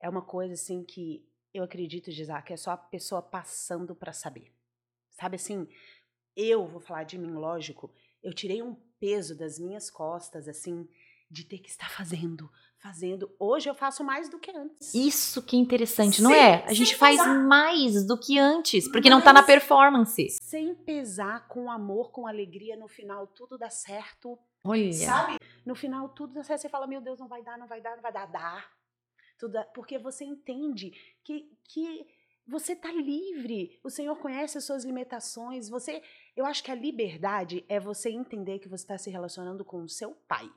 é 0.00 0.08
uma 0.08 0.22
coisa 0.22 0.54
assim 0.54 0.82
que 0.82 1.24
eu 1.52 1.62
acredito, 1.62 2.10
Gisá, 2.10 2.40
que 2.42 2.52
é 2.52 2.56
só 2.56 2.72
a 2.72 2.76
pessoa 2.76 3.20
passando 3.20 3.94
para 3.94 4.12
saber. 4.12 4.52
Sabe 5.10 5.36
assim, 5.36 5.68
eu 6.36 6.66
vou 6.66 6.80
falar 6.80 7.04
de 7.04 7.18
mim, 7.18 7.32
lógico, 7.32 7.92
eu 8.22 8.32
tirei 8.32 8.62
um 8.62 8.74
peso 8.98 9.36
das 9.36 9.58
minhas 9.58 9.90
costas, 9.90 10.48
assim, 10.48 10.88
de 11.30 11.44
ter 11.44 11.58
que 11.58 11.68
estar 11.68 11.90
fazendo, 11.90 12.50
fazendo. 12.78 13.30
Hoje 13.38 13.68
eu 13.68 13.74
faço 13.74 14.04
mais 14.04 14.28
do 14.28 14.38
que 14.38 14.50
antes. 14.50 14.94
Isso 14.94 15.42
que 15.42 15.56
é 15.56 15.58
interessante, 15.58 16.22
não 16.22 16.30
é? 16.30 16.64
A 16.64 16.72
gente 16.72 16.94
faz 16.94 17.18
pesar. 17.18 17.34
mais 17.34 18.06
do 18.06 18.18
que 18.18 18.38
antes, 18.38 18.90
porque 18.90 19.10
não 19.10 19.20
tá 19.20 19.32
na 19.32 19.42
performance. 19.42 20.28
Sem 20.40 20.74
pesar, 20.74 21.46
com 21.48 21.70
amor, 21.70 22.10
com 22.10 22.26
alegria, 22.26 22.76
no 22.76 22.88
final 22.88 23.26
tudo 23.26 23.58
dá 23.58 23.70
certo. 23.70 24.38
Olha. 24.64 24.92
Sabe? 24.92 25.38
No 25.64 25.74
final 25.74 26.08
tudo 26.10 26.34
dá 26.34 26.42
certo. 26.42 26.62
Você 26.62 26.68
fala, 26.68 26.86
meu 26.86 27.00
Deus, 27.00 27.18
não 27.18 27.28
vai 27.28 27.42
dar, 27.42 27.58
não 27.58 27.66
vai 27.66 27.80
dar, 27.80 27.96
não 27.96 28.02
vai 28.02 28.12
dar. 28.12 28.26
Dá. 28.26 28.64
Tudo 29.38 29.52
dá. 29.52 29.64
Porque 29.64 29.98
você 29.98 30.24
entende 30.24 30.92
que, 31.24 31.50
que 31.64 32.06
você 32.46 32.74
tá 32.74 32.90
livre. 32.92 33.78
O 33.84 33.90
Senhor 33.90 34.16
conhece 34.16 34.56
as 34.56 34.64
suas 34.64 34.84
limitações. 34.84 35.68
Você, 35.68 36.02
eu 36.36 36.46
acho 36.46 36.62
que 36.62 36.70
a 36.70 36.74
liberdade 36.74 37.64
é 37.68 37.78
você 37.78 38.10
entender 38.10 38.58
que 38.58 38.68
você 38.68 38.84
está 38.84 38.96
se 38.96 39.10
relacionando 39.10 39.64
com 39.64 39.82
o 39.82 39.88
seu 39.88 40.12
pai. 40.26 40.50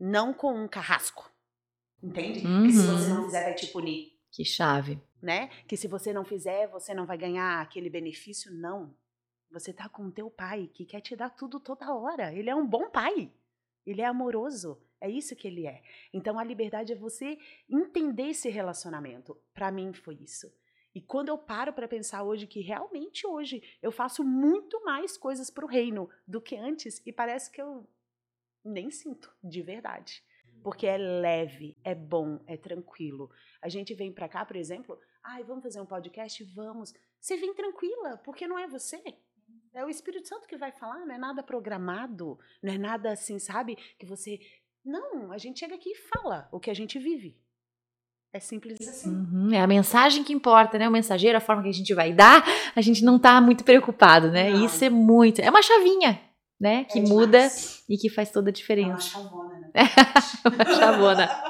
Não 0.00 0.32
com 0.32 0.52
um 0.54 0.66
carrasco. 0.66 1.30
Entende? 2.02 2.40
Que 2.40 2.72
se 2.72 2.86
você 2.86 3.10
Uhum. 3.10 3.14
não 3.16 3.24
fizer, 3.26 3.44
vai 3.44 3.54
te 3.54 3.66
punir 3.66 4.18
Que 4.32 4.44
chave. 4.44 4.98
né? 5.22 5.48
Que 5.68 5.76
se 5.76 5.86
você 5.86 6.12
não 6.12 6.24
fizer, 6.24 6.66
você 6.68 6.94
não 6.94 7.04
vai 7.04 7.18
ganhar 7.18 7.60
aquele 7.60 7.90
benefício, 7.90 8.50
não. 8.52 8.96
Você 9.50 9.72
tá 9.72 9.88
com 9.88 10.06
o 10.06 10.10
teu 10.12 10.30
pai 10.30 10.70
que 10.72 10.86
quer 10.86 11.00
te 11.02 11.14
dar 11.14 11.28
tudo 11.30 11.60
toda 11.60 11.92
hora. 11.94 12.32
Ele 12.32 12.48
é 12.48 12.54
um 12.54 12.66
bom 12.66 12.88
pai. 12.88 13.30
Ele 13.84 14.00
é 14.00 14.06
amoroso. 14.06 14.80
É 15.00 15.10
isso 15.10 15.34
que 15.36 15.46
ele 15.48 15.66
é. 15.66 15.82
Então 16.12 16.38
a 16.38 16.44
liberdade 16.44 16.92
é 16.92 16.96
você 16.96 17.38
entender 17.68 18.28
esse 18.30 18.48
relacionamento. 18.48 19.36
Para 19.52 19.70
mim 19.70 19.92
foi 19.92 20.14
isso. 20.14 20.50
E 20.94 21.00
quando 21.00 21.28
eu 21.28 21.38
paro 21.38 21.72
para 21.72 21.86
pensar 21.88 22.22
hoje 22.22 22.46
que 22.46 22.60
realmente 22.60 23.26
hoje 23.26 23.62
eu 23.82 23.92
faço 23.92 24.24
muito 24.24 24.82
mais 24.84 25.16
coisas 25.18 25.50
pro 25.50 25.66
reino 25.66 26.08
do 26.26 26.40
que 26.40 26.56
antes 26.56 27.00
e 27.06 27.12
parece 27.12 27.50
que 27.50 27.60
eu 27.60 27.88
nem 28.64 28.90
sinto 28.90 29.32
de 29.42 29.62
verdade. 29.62 30.22
Porque 30.62 30.86
é 30.86 30.98
leve, 30.98 31.76
é 31.82 31.94
bom, 31.94 32.38
é 32.46 32.56
tranquilo. 32.56 33.30
A 33.62 33.68
gente 33.68 33.94
vem 33.94 34.12
pra 34.12 34.28
cá, 34.28 34.44
por 34.44 34.56
exemplo, 34.56 34.98
ai, 35.24 35.42
vamos 35.42 35.62
fazer 35.62 35.80
um 35.80 35.86
podcast? 35.86 36.44
Vamos. 36.54 36.92
Você 37.18 37.36
vem 37.36 37.54
tranquila, 37.54 38.18
porque 38.18 38.46
não 38.46 38.58
é 38.58 38.66
você. 38.68 39.02
É 39.72 39.84
o 39.84 39.88
Espírito 39.88 40.28
Santo 40.28 40.46
que 40.48 40.56
vai 40.56 40.72
falar, 40.72 41.06
não 41.06 41.14
é 41.14 41.18
nada 41.18 41.42
programado, 41.42 42.38
não 42.62 42.72
é 42.72 42.78
nada 42.78 43.12
assim, 43.12 43.38
sabe? 43.38 43.76
Que 43.98 44.04
você. 44.04 44.38
Não, 44.84 45.30
a 45.32 45.38
gente 45.38 45.60
chega 45.60 45.74
aqui 45.74 45.90
e 45.90 45.96
fala 45.96 46.48
o 46.52 46.58
que 46.60 46.70
a 46.70 46.74
gente 46.74 46.98
vive. 46.98 47.38
É 48.32 48.38
simples 48.38 48.78
assim. 48.86 49.10
Uhum, 49.10 49.52
É 49.52 49.60
a 49.60 49.66
mensagem 49.66 50.22
que 50.22 50.32
importa, 50.32 50.78
né? 50.78 50.88
O 50.88 50.92
mensageiro, 50.92 51.36
a 51.36 51.40
forma 51.40 51.62
que 51.62 51.68
a 51.68 51.72
gente 51.72 51.92
vai 51.92 52.12
dar, 52.12 52.44
a 52.76 52.80
gente 52.80 53.04
não 53.04 53.18
tá 53.18 53.40
muito 53.40 53.64
preocupado, 53.64 54.30
né? 54.30 54.50
Não. 54.50 54.64
Isso 54.64 54.84
é 54.84 54.90
muito. 54.90 55.40
É 55.40 55.50
uma 55.50 55.62
chavinha, 55.62 56.20
né? 56.60 56.84
Que 56.84 56.98
É 56.98 57.02
muda 57.02 57.48
e 57.88 57.96
que 57.96 58.08
faz 58.10 58.30
toda 58.30 58.48
a 58.48 58.50
É 58.50 58.52
uma 58.52 58.52
diferença. 58.52 59.00
chavona, 59.00 59.58
né? 59.58 59.70
Uma 60.44 60.64
chavona. 60.76 61.49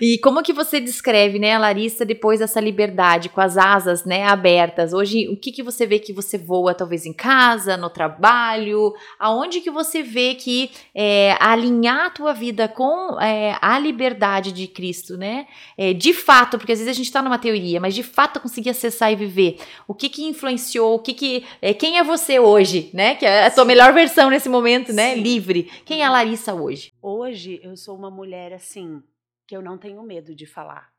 E 0.00 0.18
como 0.18 0.42
que 0.42 0.52
você 0.52 0.80
descreve, 0.80 1.38
né, 1.38 1.58
Larissa, 1.58 2.04
depois 2.04 2.38
dessa 2.38 2.60
liberdade, 2.60 3.28
com 3.28 3.40
as 3.40 3.56
asas, 3.56 4.04
né, 4.04 4.24
abertas? 4.24 4.92
Hoje, 4.92 5.28
o 5.28 5.36
que 5.36 5.50
que 5.50 5.62
você 5.62 5.86
vê 5.86 5.98
que 5.98 6.12
você 6.12 6.38
voa, 6.38 6.74
talvez 6.74 7.06
em 7.06 7.12
casa, 7.12 7.76
no 7.76 7.90
trabalho? 7.90 8.94
Aonde 9.18 9.60
que 9.60 9.70
você 9.70 10.02
vê 10.02 10.34
que 10.34 10.70
é, 10.94 11.36
alinhar 11.40 12.06
a 12.06 12.10
tua 12.10 12.32
vida 12.32 12.68
com 12.68 13.20
é, 13.20 13.56
a 13.60 13.78
liberdade 13.78 14.52
de 14.52 14.66
Cristo, 14.66 15.16
né? 15.16 15.46
É, 15.76 15.92
de 15.92 16.14
fato, 16.14 16.58
porque 16.58 16.72
às 16.72 16.78
vezes 16.78 16.92
a 16.92 16.96
gente 16.96 17.10
tá 17.10 17.22
numa 17.22 17.38
teoria, 17.38 17.80
mas 17.80 17.94
de 17.94 18.02
fato 18.02 18.40
conseguir 18.40 18.70
acessar 18.70 19.12
e 19.12 19.16
viver. 19.16 19.58
O 19.88 19.94
que 19.94 20.08
que 20.08 20.24
influenciou? 20.24 20.94
O 20.94 20.98
que 20.98 21.14
que... 21.14 21.44
é, 21.60 21.74
quem 21.74 21.98
é 21.98 22.04
você 22.04 22.38
hoje, 22.38 22.90
né? 22.94 23.14
Que 23.16 23.26
é 23.26 23.46
a 23.46 23.50
tua 23.50 23.64
Sim. 23.64 23.68
melhor 23.68 23.92
versão 23.92 24.30
nesse 24.30 24.48
momento, 24.48 24.92
né? 24.92 25.14
Sim. 25.14 25.20
Livre. 25.20 25.70
Quem 25.84 26.02
é 26.02 26.04
a 26.04 26.10
Larissa 26.10 26.54
hoje? 26.54 26.92
Hoje 27.02 27.60
eu 27.62 27.76
sou 27.76 27.96
uma 27.96 28.10
mulher 28.10 28.52
assim, 28.52 29.02
que 29.50 29.56
eu 29.56 29.60
não 29.60 29.76
tenho 29.76 30.00
medo 30.04 30.32
de 30.32 30.46
falar 30.46 30.94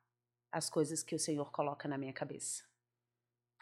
as 0.51 0.69
coisas 0.69 1.01
que 1.01 1.15
o 1.15 1.19
Senhor 1.19 1.49
coloca 1.53 1.87
na 1.87 1.97
minha 1.97 2.11
cabeça. 2.11 2.65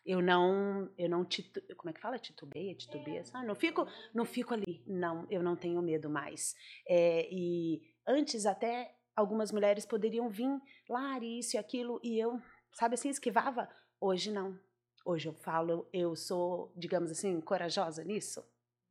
Eu 0.03 0.19
não, 0.19 0.91
eu 0.97 1.07
não 1.07 1.23
titu, 1.23 1.61
como 1.77 1.91
é 1.91 1.93
que 1.93 2.01
fala? 2.01 2.17
Titubeia, 2.17 2.73
titubeia, 2.73 3.23
sabe? 3.23 3.45
Não 3.45 3.53
fico, 3.53 3.85
não 4.11 4.25
fico 4.25 4.51
ali. 4.51 4.83
Não, 4.87 5.27
eu 5.29 5.43
não 5.43 5.55
tenho 5.55 5.79
medo 5.83 6.09
mais. 6.09 6.55
É, 6.87 7.29
e 7.31 7.83
antes 8.07 8.47
até 8.47 8.95
algumas 9.15 9.51
mulheres 9.51 9.85
poderiam 9.85 10.27
vir 10.27 10.59
lá 10.89 11.19
isso 11.19 11.55
e 11.55 11.59
aquilo 11.59 11.99
e 12.03 12.17
eu, 12.17 12.41
sabe 12.73 12.95
assim, 12.95 13.09
esquivava. 13.09 13.69
Hoje 14.01 14.31
não. 14.31 14.59
Hoje 15.05 15.29
eu 15.29 15.35
falo, 15.35 15.87
eu 15.93 16.15
sou, 16.15 16.73
digamos 16.75 17.11
assim, 17.11 17.39
corajosa 17.41 18.03
nisso, 18.03 18.43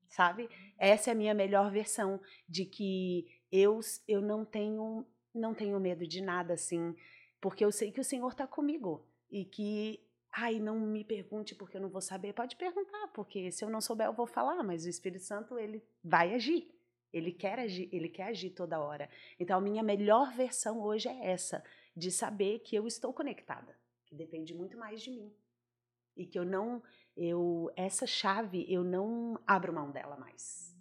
sabe? 0.07 0.49
Essa 0.79 1.11
é 1.11 1.13
a 1.13 1.17
minha 1.17 1.35
melhor 1.35 1.73
versão 1.73 2.21
de 2.49 2.65
que 2.65 3.27
eu 3.51 3.81
eu 4.07 4.21
não 4.21 4.45
tenho 4.45 5.05
não 5.39 5.55
tenho 5.55 5.79
medo 5.81 6.07
de 6.07 6.21
nada 6.21 6.55
assim, 6.55 6.95
porque 7.41 7.65
eu 7.65 7.73
sei 7.73 7.91
que 7.93 8.01
o 8.01 8.05
Senhor 8.05 8.29
está 8.29 8.47
comigo 8.47 9.07
e 9.31 9.45
que 9.45 10.01
ai, 10.33 10.59
não 10.59 10.79
me 10.79 11.05
pergunte 11.05 11.55
porque 11.55 11.77
eu 11.77 11.81
não 11.81 11.89
vou 11.89 12.01
saber. 12.01 12.33
Pode 12.33 12.57
perguntar, 12.57 13.09
porque 13.09 13.51
se 13.51 13.65
eu 13.65 13.71
não 13.71 13.81
souber 13.81 14.07
eu 14.07 14.13
vou 14.13 14.27
falar, 14.27 14.63
mas 14.63 14.85
o 14.85 14.89
Espírito 14.89 15.25
Santo 15.25 15.59
ele 15.59 15.83
vai 16.03 16.35
agir. 16.35 16.75
Ele 17.13 17.33
quer 17.33 17.59
agir, 17.59 17.89
ele 17.91 18.09
quer 18.09 18.25
agir 18.25 18.51
toda 18.51 18.81
hora. 18.81 19.09
Então 19.41 19.59
a 19.59 19.61
minha 19.61 19.83
melhor 19.83 20.33
versão 20.33 20.81
hoje 20.81 21.09
é 21.09 21.31
essa, 21.31 21.65
de 21.97 22.11
saber 22.11 22.61
que 22.61 22.77
eu 22.77 22.87
estou 22.87 23.13
conectada, 23.13 23.75
que 24.05 24.15
depende 24.15 24.55
muito 24.55 24.77
mais 24.77 25.03
de 25.03 25.11
mim. 25.11 25.33
E 26.17 26.27
que 26.27 26.39
eu 26.39 26.45
não 26.45 26.83
eu 27.17 27.71
essa 27.77 28.07
chave 28.07 28.67
eu 28.73 28.85
não 28.85 29.41
abro 29.47 29.73
mão 29.73 29.91
dela 29.91 30.17
mais. 30.17 30.78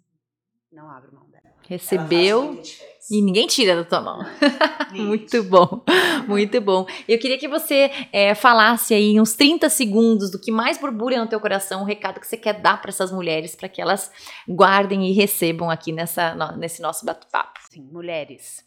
Não 0.70 0.90
abro 0.90 1.14
mão 1.14 1.28
dela. 1.30 1.54
Recebeu 1.66 2.62
e 3.10 3.22
ninguém 3.22 3.46
tira 3.46 3.74
da 3.74 3.84
tua 3.84 4.00
mão. 4.00 4.20
muito 4.92 5.42
bom, 5.42 5.82
muito 6.26 6.60
bom. 6.60 6.86
Eu 7.08 7.18
queria 7.18 7.38
que 7.38 7.48
você 7.48 7.90
é, 8.12 8.34
falasse 8.34 8.92
aí 8.92 9.18
uns 9.18 9.34
30 9.34 9.68
segundos 9.70 10.30
do 10.30 10.38
que 10.38 10.52
mais 10.52 10.78
borbulha 10.78 11.18
no 11.18 11.28
teu 11.28 11.40
coração, 11.40 11.82
o 11.82 11.86
recado 11.86 12.20
que 12.20 12.26
você 12.26 12.36
quer 12.36 12.60
dar 12.60 12.80
para 12.80 12.90
essas 12.90 13.10
mulheres, 13.10 13.56
para 13.56 13.68
que 13.68 13.80
elas 13.80 14.12
guardem 14.46 15.08
e 15.08 15.12
recebam 15.12 15.70
aqui 15.70 15.90
nessa, 15.90 16.34
nesse 16.56 16.82
nosso 16.82 17.04
bate-papo. 17.06 17.58
Sim, 17.70 17.88
mulheres, 17.90 18.62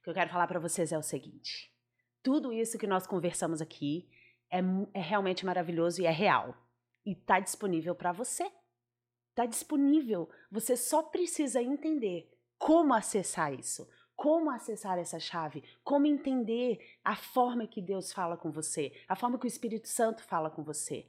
o 0.00 0.04
que 0.04 0.10
eu 0.10 0.14
quero 0.14 0.30
falar 0.30 0.48
para 0.48 0.58
vocês 0.58 0.90
é 0.90 0.98
o 0.98 1.02
seguinte: 1.02 1.70
tudo 2.24 2.52
isso 2.52 2.76
que 2.76 2.88
nós 2.88 3.06
conversamos 3.06 3.60
aqui 3.60 4.08
é, 4.50 4.58
é 4.94 5.00
realmente 5.00 5.46
maravilhoso 5.46 6.02
e 6.02 6.06
é 6.06 6.10
real. 6.10 6.56
E 7.04 7.12
está 7.12 7.38
disponível 7.38 7.94
para 7.94 8.10
você. 8.10 8.50
Está 9.36 9.44
disponível. 9.44 10.30
Você 10.50 10.78
só 10.78 11.02
precisa 11.02 11.62
entender 11.62 12.26
como 12.56 12.94
acessar 12.94 13.52
isso, 13.52 13.86
como 14.16 14.50
acessar 14.50 14.98
essa 14.98 15.20
chave, 15.20 15.62
como 15.84 16.06
entender 16.06 16.96
a 17.04 17.14
forma 17.14 17.66
que 17.66 17.82
Deus 17.82 18.14
fala 18.14 18.34
com 18.34 18.50
você, 18.50 18.98
a 19.06 19.14
forma 19.14 19.38
que 19.38 19.44
o 19.44 19.46
Espírito 19.46 19.88
Santo 19.88 20.24
fala 20.24 20.48
com 20.48 20.62
você. 20.62 21.06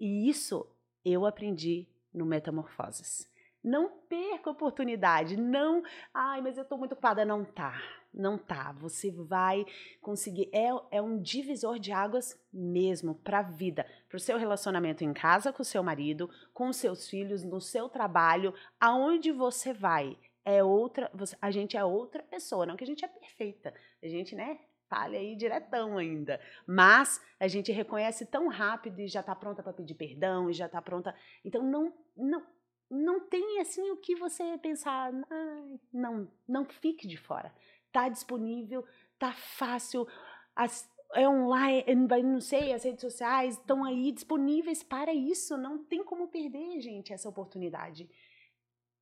E 0.00 0.28
isso 0.28 0.68
eu 1.04 1.24
aprendi 1.24 1.86
no 2.12 2.26
Metamorfoses. 2.26 3.32
Não 3.62 3.88
perca 4.08 4.50
a 4.50 4.52
oportunidade, 4.52 5.36
não, 5.36 5.80
ai, 6.12 6.42
mas 6.42 6.56
eu 6.56 6.64
estou 6.64 6.76
muito 6.76 6.94
ocupada, 6.94 7.24
não 7.24 7.44
tá. 7.44 7.80
Não 8.14 8.38
tá. 8.38 8.72
Você 8.72 9.10
vai 9.10 9.66
conseguir. 10.00 10.48
É, 10.52 10.68
é 10.92 11.02
um 11.02 11.20
divisor 11.20 11.78
de 11.78 11.90
águas 11.90 12.40
mesmo 12.52 13.16
para 13.16 13.40
a 13.40 13.42
vida, 13.42 13.84
para 14.08 14.16
o 14.16 14.20
seu 14.20 14.38
relacionamento 14.38 15.02
em 15.02 15.12
casa 15.12 15.52
com 15.52 15.62
o 15.62 15.64
seu 15.64 15.82
marido, 15.82 16.30
com 16.52 16.68
os 16.68 16.76
seus 16.76 17.08
filhos, 17.08 17.42
no 17.42 17.60
seu 17.60 17.88
trabalho, 17.88 18.54
aonde 18.80 19.32
você 19.32 19.72
vai. 19.72 20.16
É 20.44 20.62
outra. 20.62 21.10
Você, 21.12 21.36
a 21.42 21.50
gente 21.50 21.76
é 21.76 21.84
outra 21.84 22.22
pessoa, 22.22 22.64
não 22.64 22.76
que 22.76 22.84
a 22.84 22.86
gente 22.86 23.04
é 23.04 23.08
perfeita. 23.08 23.74
A 24.02 24.06
gente, 24.06 24.36
né? 24.36 24.60
falha 24.88 25.18
aí 25.18 25.34
diretão 25.34 25.98
ainda. 25.98 26.40
Mas 26.66 27.20
a 27.40 27.48
gente 27.48 27.72
reconhece 27.72 28.26
tão 28.26 28.48
rápido 28.48 29.00
e 29.00 29.08
já 29.08 29.20
está 29.20 29.34
pronta 29.34 29.62
para 29.62 29.72
pedir 29.72 29.94
perdão 29.94 30.48
e 30.48 30.52
já 30.52 30.66
está 30.66 30.80
pronta. 30.80 31.14
Então 31.44 31.62
não, 31.62 31.92
não, 32.16 32.46
não 32.90 33.20
tem 33.20 33.60
assim 33.60 33.90
o 33.90 33.96
que 33.96 34.14
você 34.14 34.56
pensar, 34.58 35.12
não, 35.92 36.30
não 36.46 36.64
fique 36.64 37.06
de 37.06 37.16
fora. 37.16 37.52
Tá 37.94 38.08
disponível, 38.08 38.84
tá 39.20 39.32
fácil, 39.32 40.04
as, 40.56 40.90
é 41.14 41.28
online, 41.28 41.84
não 42.24 42.40
sei, 42.40 42.72
as 42.72 42.82
redes 42.82 43.02
sociais 43.02 43.56
estão 43.56 43.84
aí 43.84 44.10
disponíveis 44.10 44.82
para 44.82 45.14
isso. 45.14 45.56
Não 45.56 45.78
tem 45.78 46.02
como 46.02 46.26
perder, 46.26 46.80
gente, 46.80 47.12
essa 47.12 47.28
oportunidade. 47.28 48.10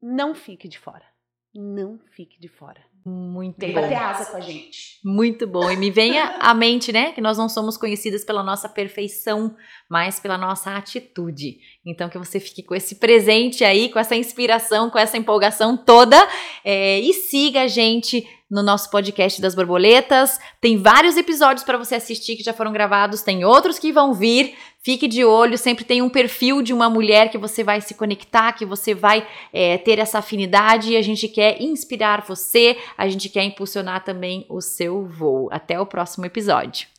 Não 0.00 0.34
fique 0.34 0.68
de 0.68 0.78
fora. 0.78 1.06
Não 1.54 1.98
fique 2.14 2.38
de 2.38 2.48
fora. 2.48 2.82
Muito 3.04 3.58
Vem 3.58 3.74
bom. 3.74 3.80
bater 3.80 3.96
asa 3.96 4.30
com 4.30 4.36
a 4.36 4.40
gente. 4.40 5.00
Muito 5.04 5.46
bom. 5.46 5.70
E 5.70 5.76
me 5.76 5.90
venha 5.90 6.36
à 6.40 6.54
mente, 6.54 6.92
né, 6.92 7.12
que 7.12 7.20
nós 7.20 7.36
não 7.36 7.48
somos 7.48 7.76
conhecidas 7.76 8.24
pela 8.24 8.42
nossa 8.42 8.68
perfeição, 8.68 9.56
mas 9.90 10.20
pela 10.20 10.38
nossa 10.38 10.76
atitude. 10.76 11.58
Então, 11.84 12.08
que 12.08 12.16
você 12.16 12.38
fique 12.38 12.62
com 12.62 12.74
esse 12.74 12.96
presente 12.96 13.64
aí, 13.64 13.90
com 13.90 13.98
essa 13.98 14.14
inspiração, 14.14 14.88
com 14.88 14.98
essa 14.98 15.16
empolgação 15.16 15.76
toda. 15.76 16.16
É, 16.64 17.00
e 17.00 17.12
siga 17.12 17.62
a 17.62 17.66
gente 17.66 18.26
no 18.52 18.62
nosso 18.62 18.90
podcast 18.90 19.40
das 19.40 19.54
borboletas. 19.54 20.38
Tem 20.60 20.76
vários 20.76 21.16
episódios 21.16 21.64
para 21.64 21.78
você 21.78 21.94
assistir 21.94 22.36
que 22.36 22.42
já 22.42 22.52
foram 22.52 22.70
gravados, 22.70 23.22
tem 23.22 23.46
outros 23.46 23.78
que 23.78 23.90
vão 23.90 24.12
vir. 24.12 24.54
Fique 24.82 25.08
de 25.08 25.24
olho, 25.24 25.56
sempre 25.56 25.84
tem 25.84 26.02
um 26.02 26.10
perfil 26.10 26.60
de 26.60 26.74
uma 26.74 26.90
mulher 26.90 27.30
que 27.30 27.38
você 27.38 27.64
vai 27.64 27.80
se 27.80 27.94
conectar, 27.94 28.52
que 28.52 28.66
você 28.66 28.92
vai 28.92 29.26
é, 29.52 29.78
ter 29.78 29.98
essa 29.98 30.18
afinidade 30.18 30.92
e 30.92 30.96
a 30.96 31.02
gente 31.02 31.28
quer 31.28 31.62
inspirar 31.62 32.24
você, 32.28 32.76
a 32.98 33.08
gente 33.08 33.28
quer 33.28 33.44
impulsionar 33.44 34.04
também 34.04 34.44
o 34.50 34.60
seu 34.60 35.06
voo. 35.06 35.48
Até 35.50 35.80
o 35.80 35.86
próximo 35.86 36.26
episódio. 36.26 36.91